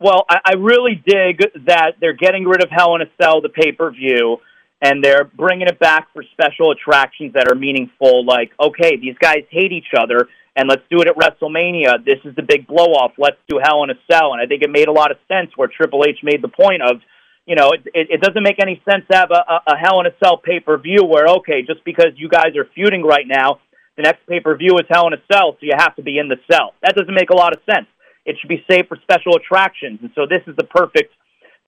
[0.01, 3.49] Well, I, I really dig that they're getting rid of Hell in a Cell, the
[3.49, 4.39] pay per view
[4.83, 8.27] and they're bringing it back for special attractions that are meaningful.
[8.27, 12.05] Like, okay, these guys hate each other, and let's do it at WrestleMania.
[12.05, 13.13] This is the big blow off.
[13.17, 15.53] Let's do Hell in a Cell, and I think it made a lot of sense
[15.57, 17.01] where Triple H made the point of.
[17.45, 19.99] You know, it, it, it doesn't make any sense to have a, a, a Hell
[19.99, 23.27] in a Cell pay per view where, okay, just because you guys are feuding right
[23.27, 23.59] now,
[23.97, 26.19] the next pay per view is Hell in a Cell, so you have to be
[26.19, 26.75] in the cell.
[26.83, 27.87] That doesn't make a lot of sense.
[28.25, 31.13] It should be saved for special attractions, and so this is the perfect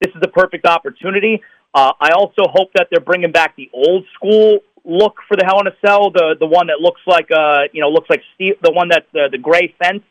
[0.00, 1.40] this is the perfect opportunity.
[1.74, 5.60] Uh, I also hope that they're bringing back the old school look for the Hell
[5.60, 8.72] in a Cell, the the one that looks like uh you know looks like the
[8.72, 10.04] one that's the the gray fence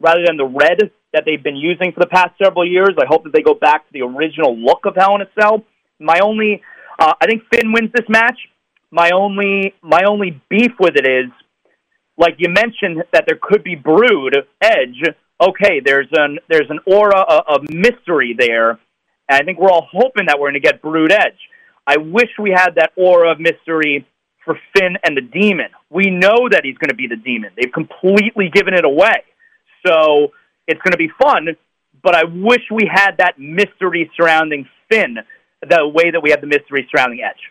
[0.00, 2.90] rather than the red that they've been using for the past several years.
[3.00, 5.64] I hope that they go back to the original look of Hell in a Cell.
[5.98, 6.62] My only,
[6.98, 8.38] uh, I think Finn wins this match.
[8.90, 11.32] My only my only beef with it is,
[12.16, 15.02] like you mentioned, that there could be Brood Edge.
[15.40, 18.78] Okay, there's an there's an aura of mystery there
[19.28, 21.38] and I think we're all hoping that we're going to get Brood Edge.
[21.86, 24.06] I wish we had that aura of mystery
[24.44, 25.68] for Finn and the Demon.
[25.90, 27.50] We know that he's going to be the Demon.
[27.56, 29.24] They've completely given it away.
[29.86, 30.32] So
[30.66, 31.48] it's going to be fun,
[32.02, 35.18] but I wish we had that mystery surrounding Finn
[35.62, 37.50] the way that we have the mystery surrounding Edge.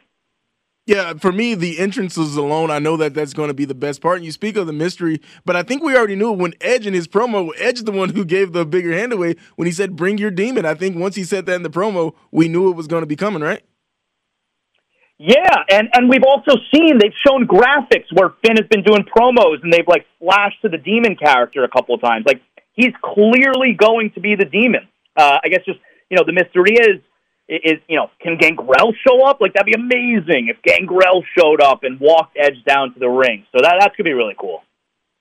[0.88, 4.02] Yeah, for me, the entrances alone, I know that that's going to be the best
[4.02, 4.16] part.
[4.16, 6.94] And you speak of the mystery, but I think we already knew when Edge in
[6.94, 10.18] his promo, Edge the one who gave the bigger hand away when he said, "Bring
[10.18, 12.88] your demon." I think once he said that in the promo, we knew it was
[12.88, 13.64] going to be coming, right?
[15.18, 19.62] Yeah, and and we've also seen they've shown graphics where Finn has been doing promos
[19.64, 22.26] and they've like flashed to the demon character a couple of times.
[22.26, 24.88] Like he's clearly going to be the demon.
[25.18, 25.80] Uh, I guess just
[26.10, 27.02] you know the mystery is
[27.48, 29.40] is you know can Gangrel show up?
[29.42, 33.46] Like that'd be amazing if Gangrel showed up and walked Edge down to the ring.
[33.52, 34.64] So that that's gonna be really cool.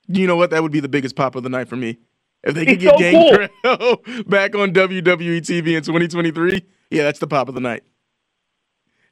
[0.08, 0.50] You know what?
[0.50, 1.98] That would be the biggest pop of the night for me.
[2.42, 3.96] If they could get so Gangrel cool.
[4.26, 7.82] back on WWE TV in 2023, yeah, that's the pop of the night.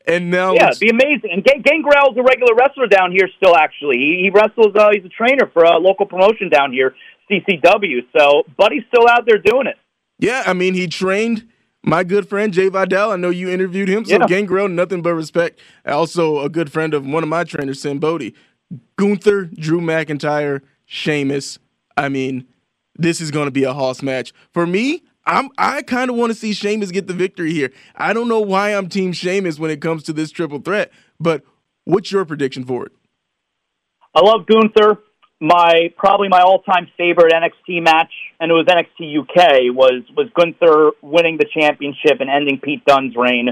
[0.06, 1.30] And now, yeah, it'd be amazing.
[1.32, 3.56] And Gang- Gangrel's a regular wrestler down here still.
[3.56, 4.76] Actually, he, he wrestles.
[4.76, 6.94] Uh, he's a trainer for a local promotion down here,
[7.30, 8.06] CCW.
[8.16, 9.76] So, Buddy's still out there doing it.
[10.18, 11.48] Yeah, I mean, he trained
[11.84, 13.12] my good friend Jay Vidal.
[13.12, 14.04] I know you interviewed him.
[14.04, 14.26] So yeah.
[14.26, 15.60] Gangrel, nothing but respect.
[15.86, 18.34] Also a good friend of one of my trainers, Sam Bodie.
[18.96, 21.58] Gunther, Drew McIntyre, Sheamus.
[21.96, 22.46] I mean,
[22.96, 24.32] this is going to be a hoss match.
[24.52, 27.70] For me, I'm I kind of want to see Sheamus get the victory here.
[27.94, 31.42] I don't know why I'm team Sheamus when it comes to this triple threat, but
[31.84, 32.92] what's your prediction for it?
[34.14, 34.98] I love Gunther
[35.44, 40.92] my probably my all-time favorite NXT match, and it was NXT UK, was was Gunther
[41.02, 43.50] winning the championship and ending Pete Dunne's reign.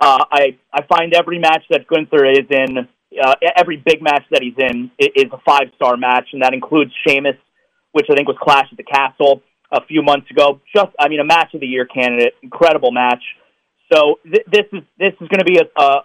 [0.00, 2.88] Uh, I I find every match that Gunther is in,
[3.22, 7.36] uh, every big match that he's in, is a five-star match, and that includes Sheamus,
[7.92, 9.42] which I think was Clash at the Castle.
[9.72, 10.60] a few months ago.
[10.74, 13.22] Just, I mean, a match of the year candidate, incredible match.
[13.92, 16.04] So th- this is this is going to be a, a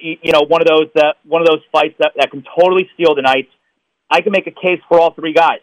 [0.00, 3.14] you know one of those that one of those fights that, that can totally steal
[3.14, 3.48] the night.
[4.10, 5.60] I can make a case for all three guys.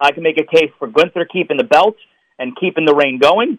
[0.00, 1.96] I can make a case for Gunther keeping the belt
[2.38, 3.58] and keeping the reign going.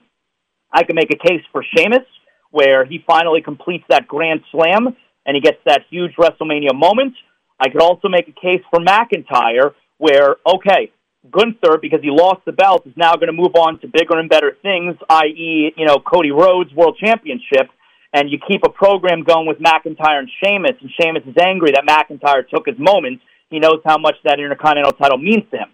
[0.71, 2.05] I can make a case for Sheamus,
[2.51, 7.15] where he finally completes that grand slam and he gets that huge WrestleMania moment.
[7.59, 10.91] I could also make a case for McIntyre, where, okay,
[11.31, 14.29] Gunther, because he lost the belt, is now going to move on to bigger and
[14.29, 17.69] better things, i.e., you know, Cody Rhodes World Championship,
[18.13, 21.87] and you keep a program going with McIntyre and Sheamus, and Sheamus is angry that
[21.87, 23.21] McIntyre took his moment.
[23.55, 25.69] He knows how much that Intercontinental title means to him.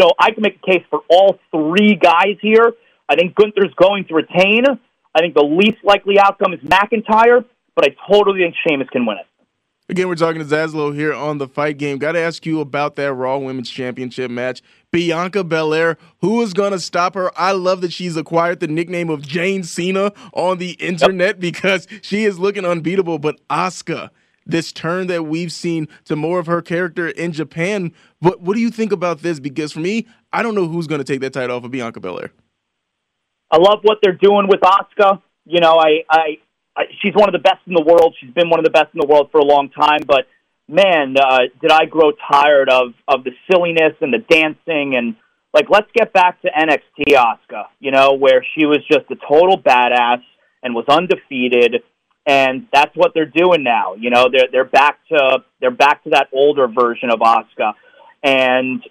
[0.00, 2.74] So I can make a case for all three guys here.
[3.08, 4.62] I think Gunther's going to retain.
[5.12, 9.18] I think the least likely outcome is McIntyre, but I totally think Sheamus can win
[9.18, 9.26] it.
[9.88, 11.98] Again, we're talking to Zaslow here on the fight game.
[11.98, 14.62] Got to ask you about that Raw Women's Championship match.
[14.92, 17.36] Bianca Belair, who is going to stop her?
[17.36, 21.40] I love that she's acquired the nickname of Jane Cena on the internet yep.
[21.40, 23.18] because she is looking unbeatable.
[23.18, 24.10] But Asuka,
[24.46, 28.60] this turn that we've seen to more of her character in Japan, what, what do
[28.60, 29.40] you think about this?
[29.40, 32.00] Because for me, I don't know who's going to take that title off of Bianca
[32.00, 32.30] Belair.
[33.50, 35.22] I love what they're doing with Asuka.
[35.44, 36.38] You know, I, I
[37.00, 38.16] she's one of the best in the world.
[38.20, 40.00] She's been one of the best in the world for a long time.
[40.06, 40.26] But
[40.68, 45.16] man, uh, did I grow tired of of the silliness and the dancing and
[45.52, 49.56] like let's get back to NXT Asuka, you know, where she was just a total
[49.56, 50.22] badass
[50.62, 51.82] and was undefeated.
[52.26, 53.94] And that's what they're doing now.
[53.94, 57.74] You know, they're they're back to they're back to that older version of Asuka.
[58.22, 58.82] And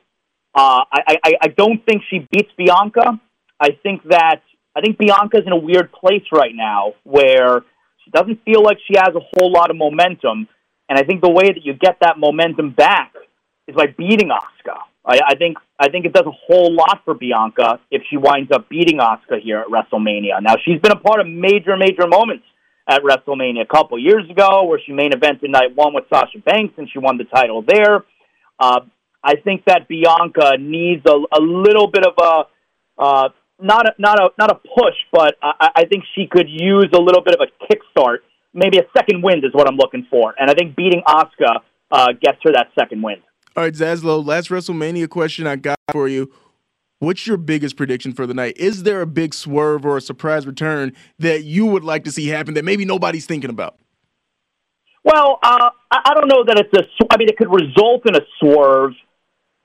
[0.54, 3.20] uh, I, I, I don't think she beats Bianca.
[3.60, 4.42] I think that
[4.76, 7.62] I think Bianca's in a weird place right now where
[8.04, 10.48] she doesn't feel like she has a whole lot of momentum,
[10.90, 13.14] and I think the way that you get that momentum back
[13.68, 14.78] is by beating Asuka.
[15.06, 18.52] I, I think I think it does a whole lot for Bianca if she winds
[18.52, 20.42] up beating Asuka here at WrestleMania.
[20.42, 22.46] Now she's been a part of major major moments
[22.88, 26.74] at WrestleMania a couple years ago, where she main evented night one with Sasha Banks
[26.78, 28.04] and she won the title there.
[28.60, 28.82] Uh,
[29.24, 33.30] I think that Bianca needs a, a little bit of a uh,
[33.60, 37.00] not a, not a not a push, but I, I think she could use a
[37.00, 38.18] little bit of a kickstart.
[38.54, 41.62] Maybe a second wind is what I'm looking for, and I think beating Asuka
[41.92, 43.22] uh, gets her that second wind.
[43.56, 46.32] All right, Zaslow, last WrestleMania question I got for you.
[47.04, 48.56] What's your biggest prediction for the night?
[48.56, 52.28] Is there a big swerve or a surprise return that you would like to see
[52.28, 53.76] happen that maybe nobody's thinking about?
[55.04, 57.06] Well, uh, I don't know that it's a.
[57.12, 58.94] I mean, it could result in a swerve,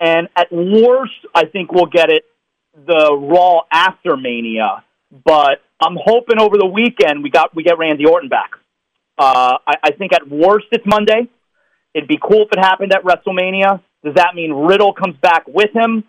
[0.01, 2.25] and at worst, I think we'll get it
[2.75, 4.83] the Raw after Mania,
[5.25, 8.51] but I'm hoping over the weekend we got we get Randy Orton back.
[9.17, 11.29] Uh, I, I think at worst it's Monday.
[11.95, 13.81] It'd be cool if it happened at WrestleMania.
[14.05, 16.03] Does that mean Riddle comes back with him?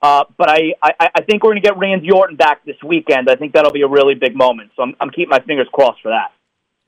[0.00, 3.28] Uh, but I, I, I think we're going to get Randy Orton back this weekend.
[3.28, 4.70] I think that'll be a really big moment.
[4.76, 6.30] So I'm, I'm keeping my fingers crossed for that.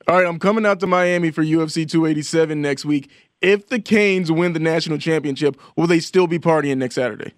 [0.08, 3.10] All right, I'm coming out to Miami for UFC 287 next week.
[3.40, 7.34] If the Canes win the national championship, will they still be partying next Saturday?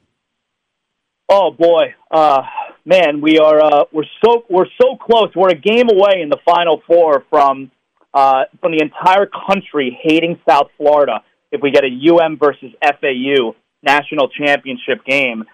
[1.28, 2.42] Oh boy, uh,
[2.84, 5.30] man, we are uh, we're so we're so close.
[5.34, 7.70] We're a game away in the Final Four from
[8.12, 11.22] uh, from the entire country hating South Florida.
[11.50, 15.44] If we get a UM versus FAU national championship game,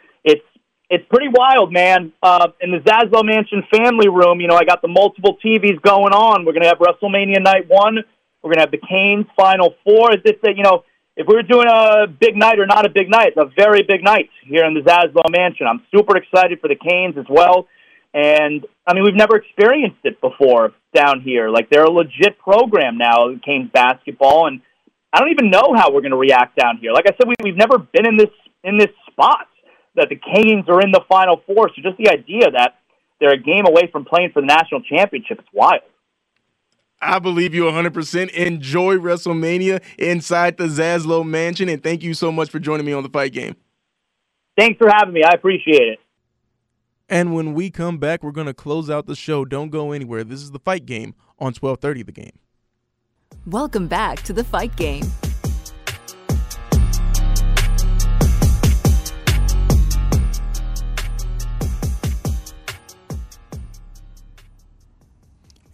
[0.90, 2.12] it's pretty wild, man.
[2.22, 6.12] Uh, in the Zaslow Mansion family room, you know, I got the multiple TVs going
[6.12, 6.44] on.
[6.44, 7.98] We're gonna have WrestleMania Night One.
[8.42, 10.12] We're gonna have the Canes Final Four.
[10.12, 10.84] Is this, you know,
[11.16, 14.02] if we were doing a big night or not a big night, a very big
[14.02, 15.66] night here in the Zaslow Mansion.
[15.66, 17.68] I'm super excited for the Canes as well.
[18.14, 21.50] And I mean, we've never experienced it before down here.
[21.50, 24.62] Like they're a legit program now, Canes basketball, and
[25.12, 26.92] I don't even know how we're going to react down here.
[26.92, 28.30] Like I said, we, we've never been in this
[28.64, 29.48] in this spot
[29.98, 31.68] that the Canes are in the Final Four.
[31.68, 32.78] So just the idea that
[33.20, 35.82] they're a game away from playing for the national championship, it's wild.
[37.00, 38.30] I believe you 100%.
[38.30, 43.02] Enjoy WrestleMania inside the Zaslow Mansion, and thank you so much for joining me on
[43.02, 43.56] the fight game.
[44.58, 45.22] Thanks for having me.
[45.22, 45.98] I appreciate it.
[47.08, 49.44] And when we come back, we're going to close out the show.
[49.44, 50.24] Don't go anywhere.
[50.24, 52.38] This is the fight game on 1230 The Game.
[53.46, 55.04] Welcome back to the fight game.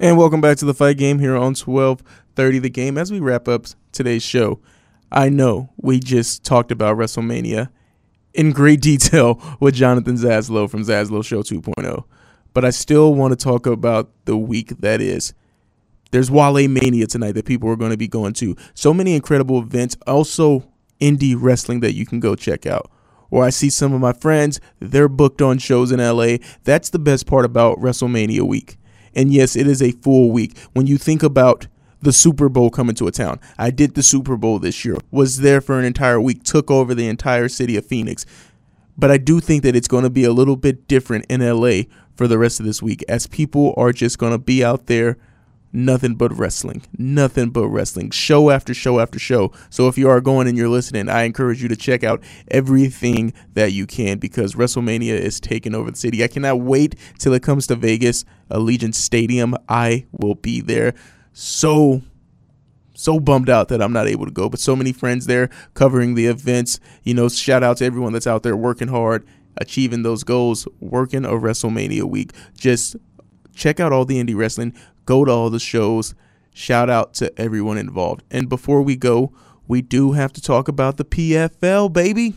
[0.04, 2.98] And welcome back to the fight game here on 1230 The Game.
[2.98, 4.60] As we wrap up today's show,
[5.10, 7.70] I know we just talked about WrestleMania
[8.34, 12.04] in great detail with Jonathan Zaslow from Zaslow Show 2.0,
[12.52, 15.32] but I still want to talk about the week that is.
[16.10, 18.54] There's Wale Mania tonight that people are going to be going to.
[18.74, 19.96] So many incredible events.
[20.06, 22.90] Also, indie wrestling that you can go check out.
[23.30, 26.36] or I see some of my friends, they're booked on shows in LA.
[26.64, 28.76] That's the best part about WrestleMania week.
[29.16, 30.58] And yes, it is a full week.
[30.72, 31.66] When you think about
[32.00, 35.40] the Super Bowl coming to a town, I did the Super Bowl this year, was
[35.40, 38.26] there for an entire week, took over the entire city of Phoenix.
[38.96, 41.82] But I do think that it's going to be a little bit different in LA
[42.14, 45.16] for the rest of this week as people are just going to be out there
[45.74, 49.52] nothing but wrestling, nothing but wrestling, show after show after show.
[49.68, 53.34] So if you are going and you're listening, I encourage you to check out everything
[53.54, 56.22] that you can because WrestleMania is taking over the city.
[56.22, 59.56] I cannot wait till it comes to Vegas, Allegiant Stadium.
[59.68, 60.94] I will be there.
[61.32, 62.02] So
[62.94, 66.14] so bummed out that I'm not able to go, but so many friends there covering
[66.14, 66.78] the events.
[67.02, 71.24] You know, shout out to everyone that's out there working hard, achieving those goals, working
[71.24, 72.32] a WrestleMania week.
[72.56, 72.94] Just
[73.54, 74.74] check out all the indie wrestling
[75.04, 76.14] go to all the shows.
[76.52, 78.22] Shout out to everyone involved.
[78.30, 79.32] And before we go,
[79.66, 82.34] we do have to talk about the PFL, baby.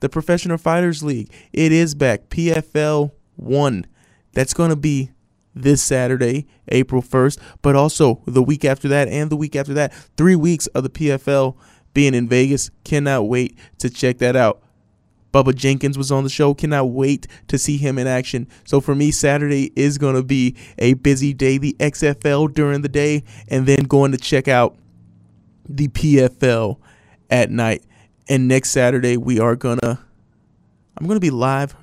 [0.00, 1.32] The Professional Fighters League.
[1.52, 2.28] It is back.
[2.28, 3.86] PFL 1.
[4.32, 5.10] That's going to be
[5.54, 9.92] this Saturday, April 1st, but also the week after that and the week after that.
[10.16, 11.56] Three weeks of the PFL
[11.94, 12.70] being in Vegas.
[12.84, 14.62] Cannot wait to check that out.
[15.32, 16.54] Bubba Jenkins was on the show.
[16.54, 18.48] Cannot wait to see him in action.
[18.64, 21.58] So for me, Saturday is going to be a busy day.
[21.58, 24.76] The XFL during the day, and then going to check out
[25.68, 26.78] the PFL
[27.30, 27.84] at night.
[28.28, 29.98] And next Saturday, we are going to,
[30.96, 31.74] I'm going to be live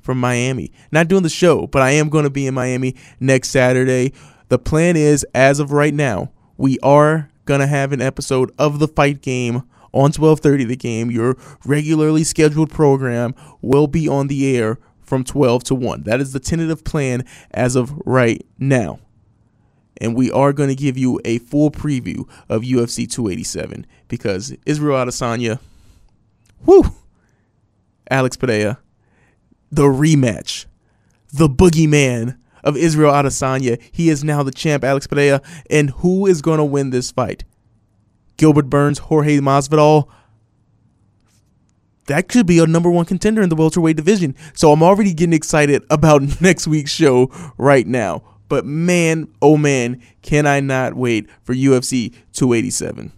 [0.00, 0.72] from Miami.
[0.90, 4.12] Not doing the show, but I am going to be in Miami next Saturday.
[4.48, 8.78] The plan is, as of right now, we are going to have an episode of
[8.78, 11.10] the fight game on 12:30 the game.
[11.10, 16.04] Your regularly scheduled program will be on the air from 12 to 1.
[16.04, 18.98] That is the tentative plan as of right now.
[20.00, 25.04] And we are going to give you a full preview of UFC 287 because Israel
[25.04, 25.60] Adesanya,
[26.64, 26.84] whoo,
[28.10, 28.78] Alex Pereira,
[29.70, 30.66] the rematch,
[31.32, 33.80] the boogeyman of Israel Adesanya.
[33.92, 35.40] He is now the champ, Alex Pereira.
[35.70, 37.44] And who is going to win this fight?
[38.42, 40.08] Gilbert Burns, Jorge Masvidal.
[42.08, 44.34] That could be a number one contender in the welterweight division.
[44.52, 48.24] So I'm already getting excited about next week's show right now.
[48.48, 53.12] But man, oh man, can I not wait for UFC 287.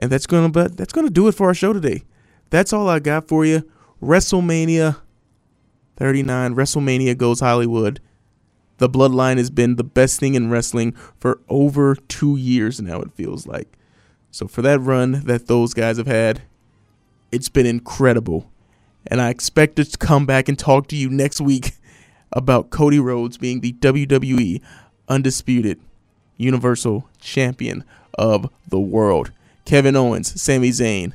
[0.00, 2.04] And that's gonna but that's gonna do it for our show today.
[2.50, 3.68] That's all I got for you.
[4.00, 4.98] WrestleMania
[5.96, 7.98] 39, WrestleMania goes Hollywood.
[8.78, 13.12] The bloodline has been the best thing in wrestling for over two years now, it
[13.12, 13.68] feels like.
[14.30, 16.42] So, for that run that those guys have had,
[17.32, 18.50] it's been incredible.
[19.06, 21.72] And I expect to come back and talk to you next week
[22.32, 24.60] about Cody Rhodes being the WWE
[25.08, 25.80] Undisputed
[26.36, 27.84] Universal Champion
[28.18, 29.32] of the world.
[29.64, 31.12] Kevin Owens, Sami Zayn,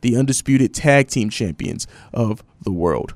[0.00, 3.14] the Undisputed Tag Team Champions of the world.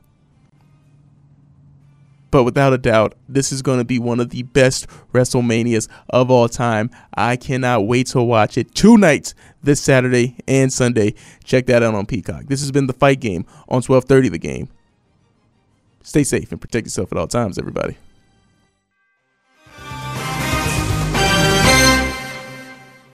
[2.33, 6.31] But without a doubt, this is going to be one of the best WrestleManias of
[6.31, 6.91] all time.
[7.15, 11.15] I cannot wait to watch it two nights this Saturday and Sunday.
[11.45, 12.47] Check that out on Peacock.
[12.47, 14.69] This has been the Fight Game on 1230 The Game.
[16.03, 17.99] Stay safe and protect yourself at all times, everybody.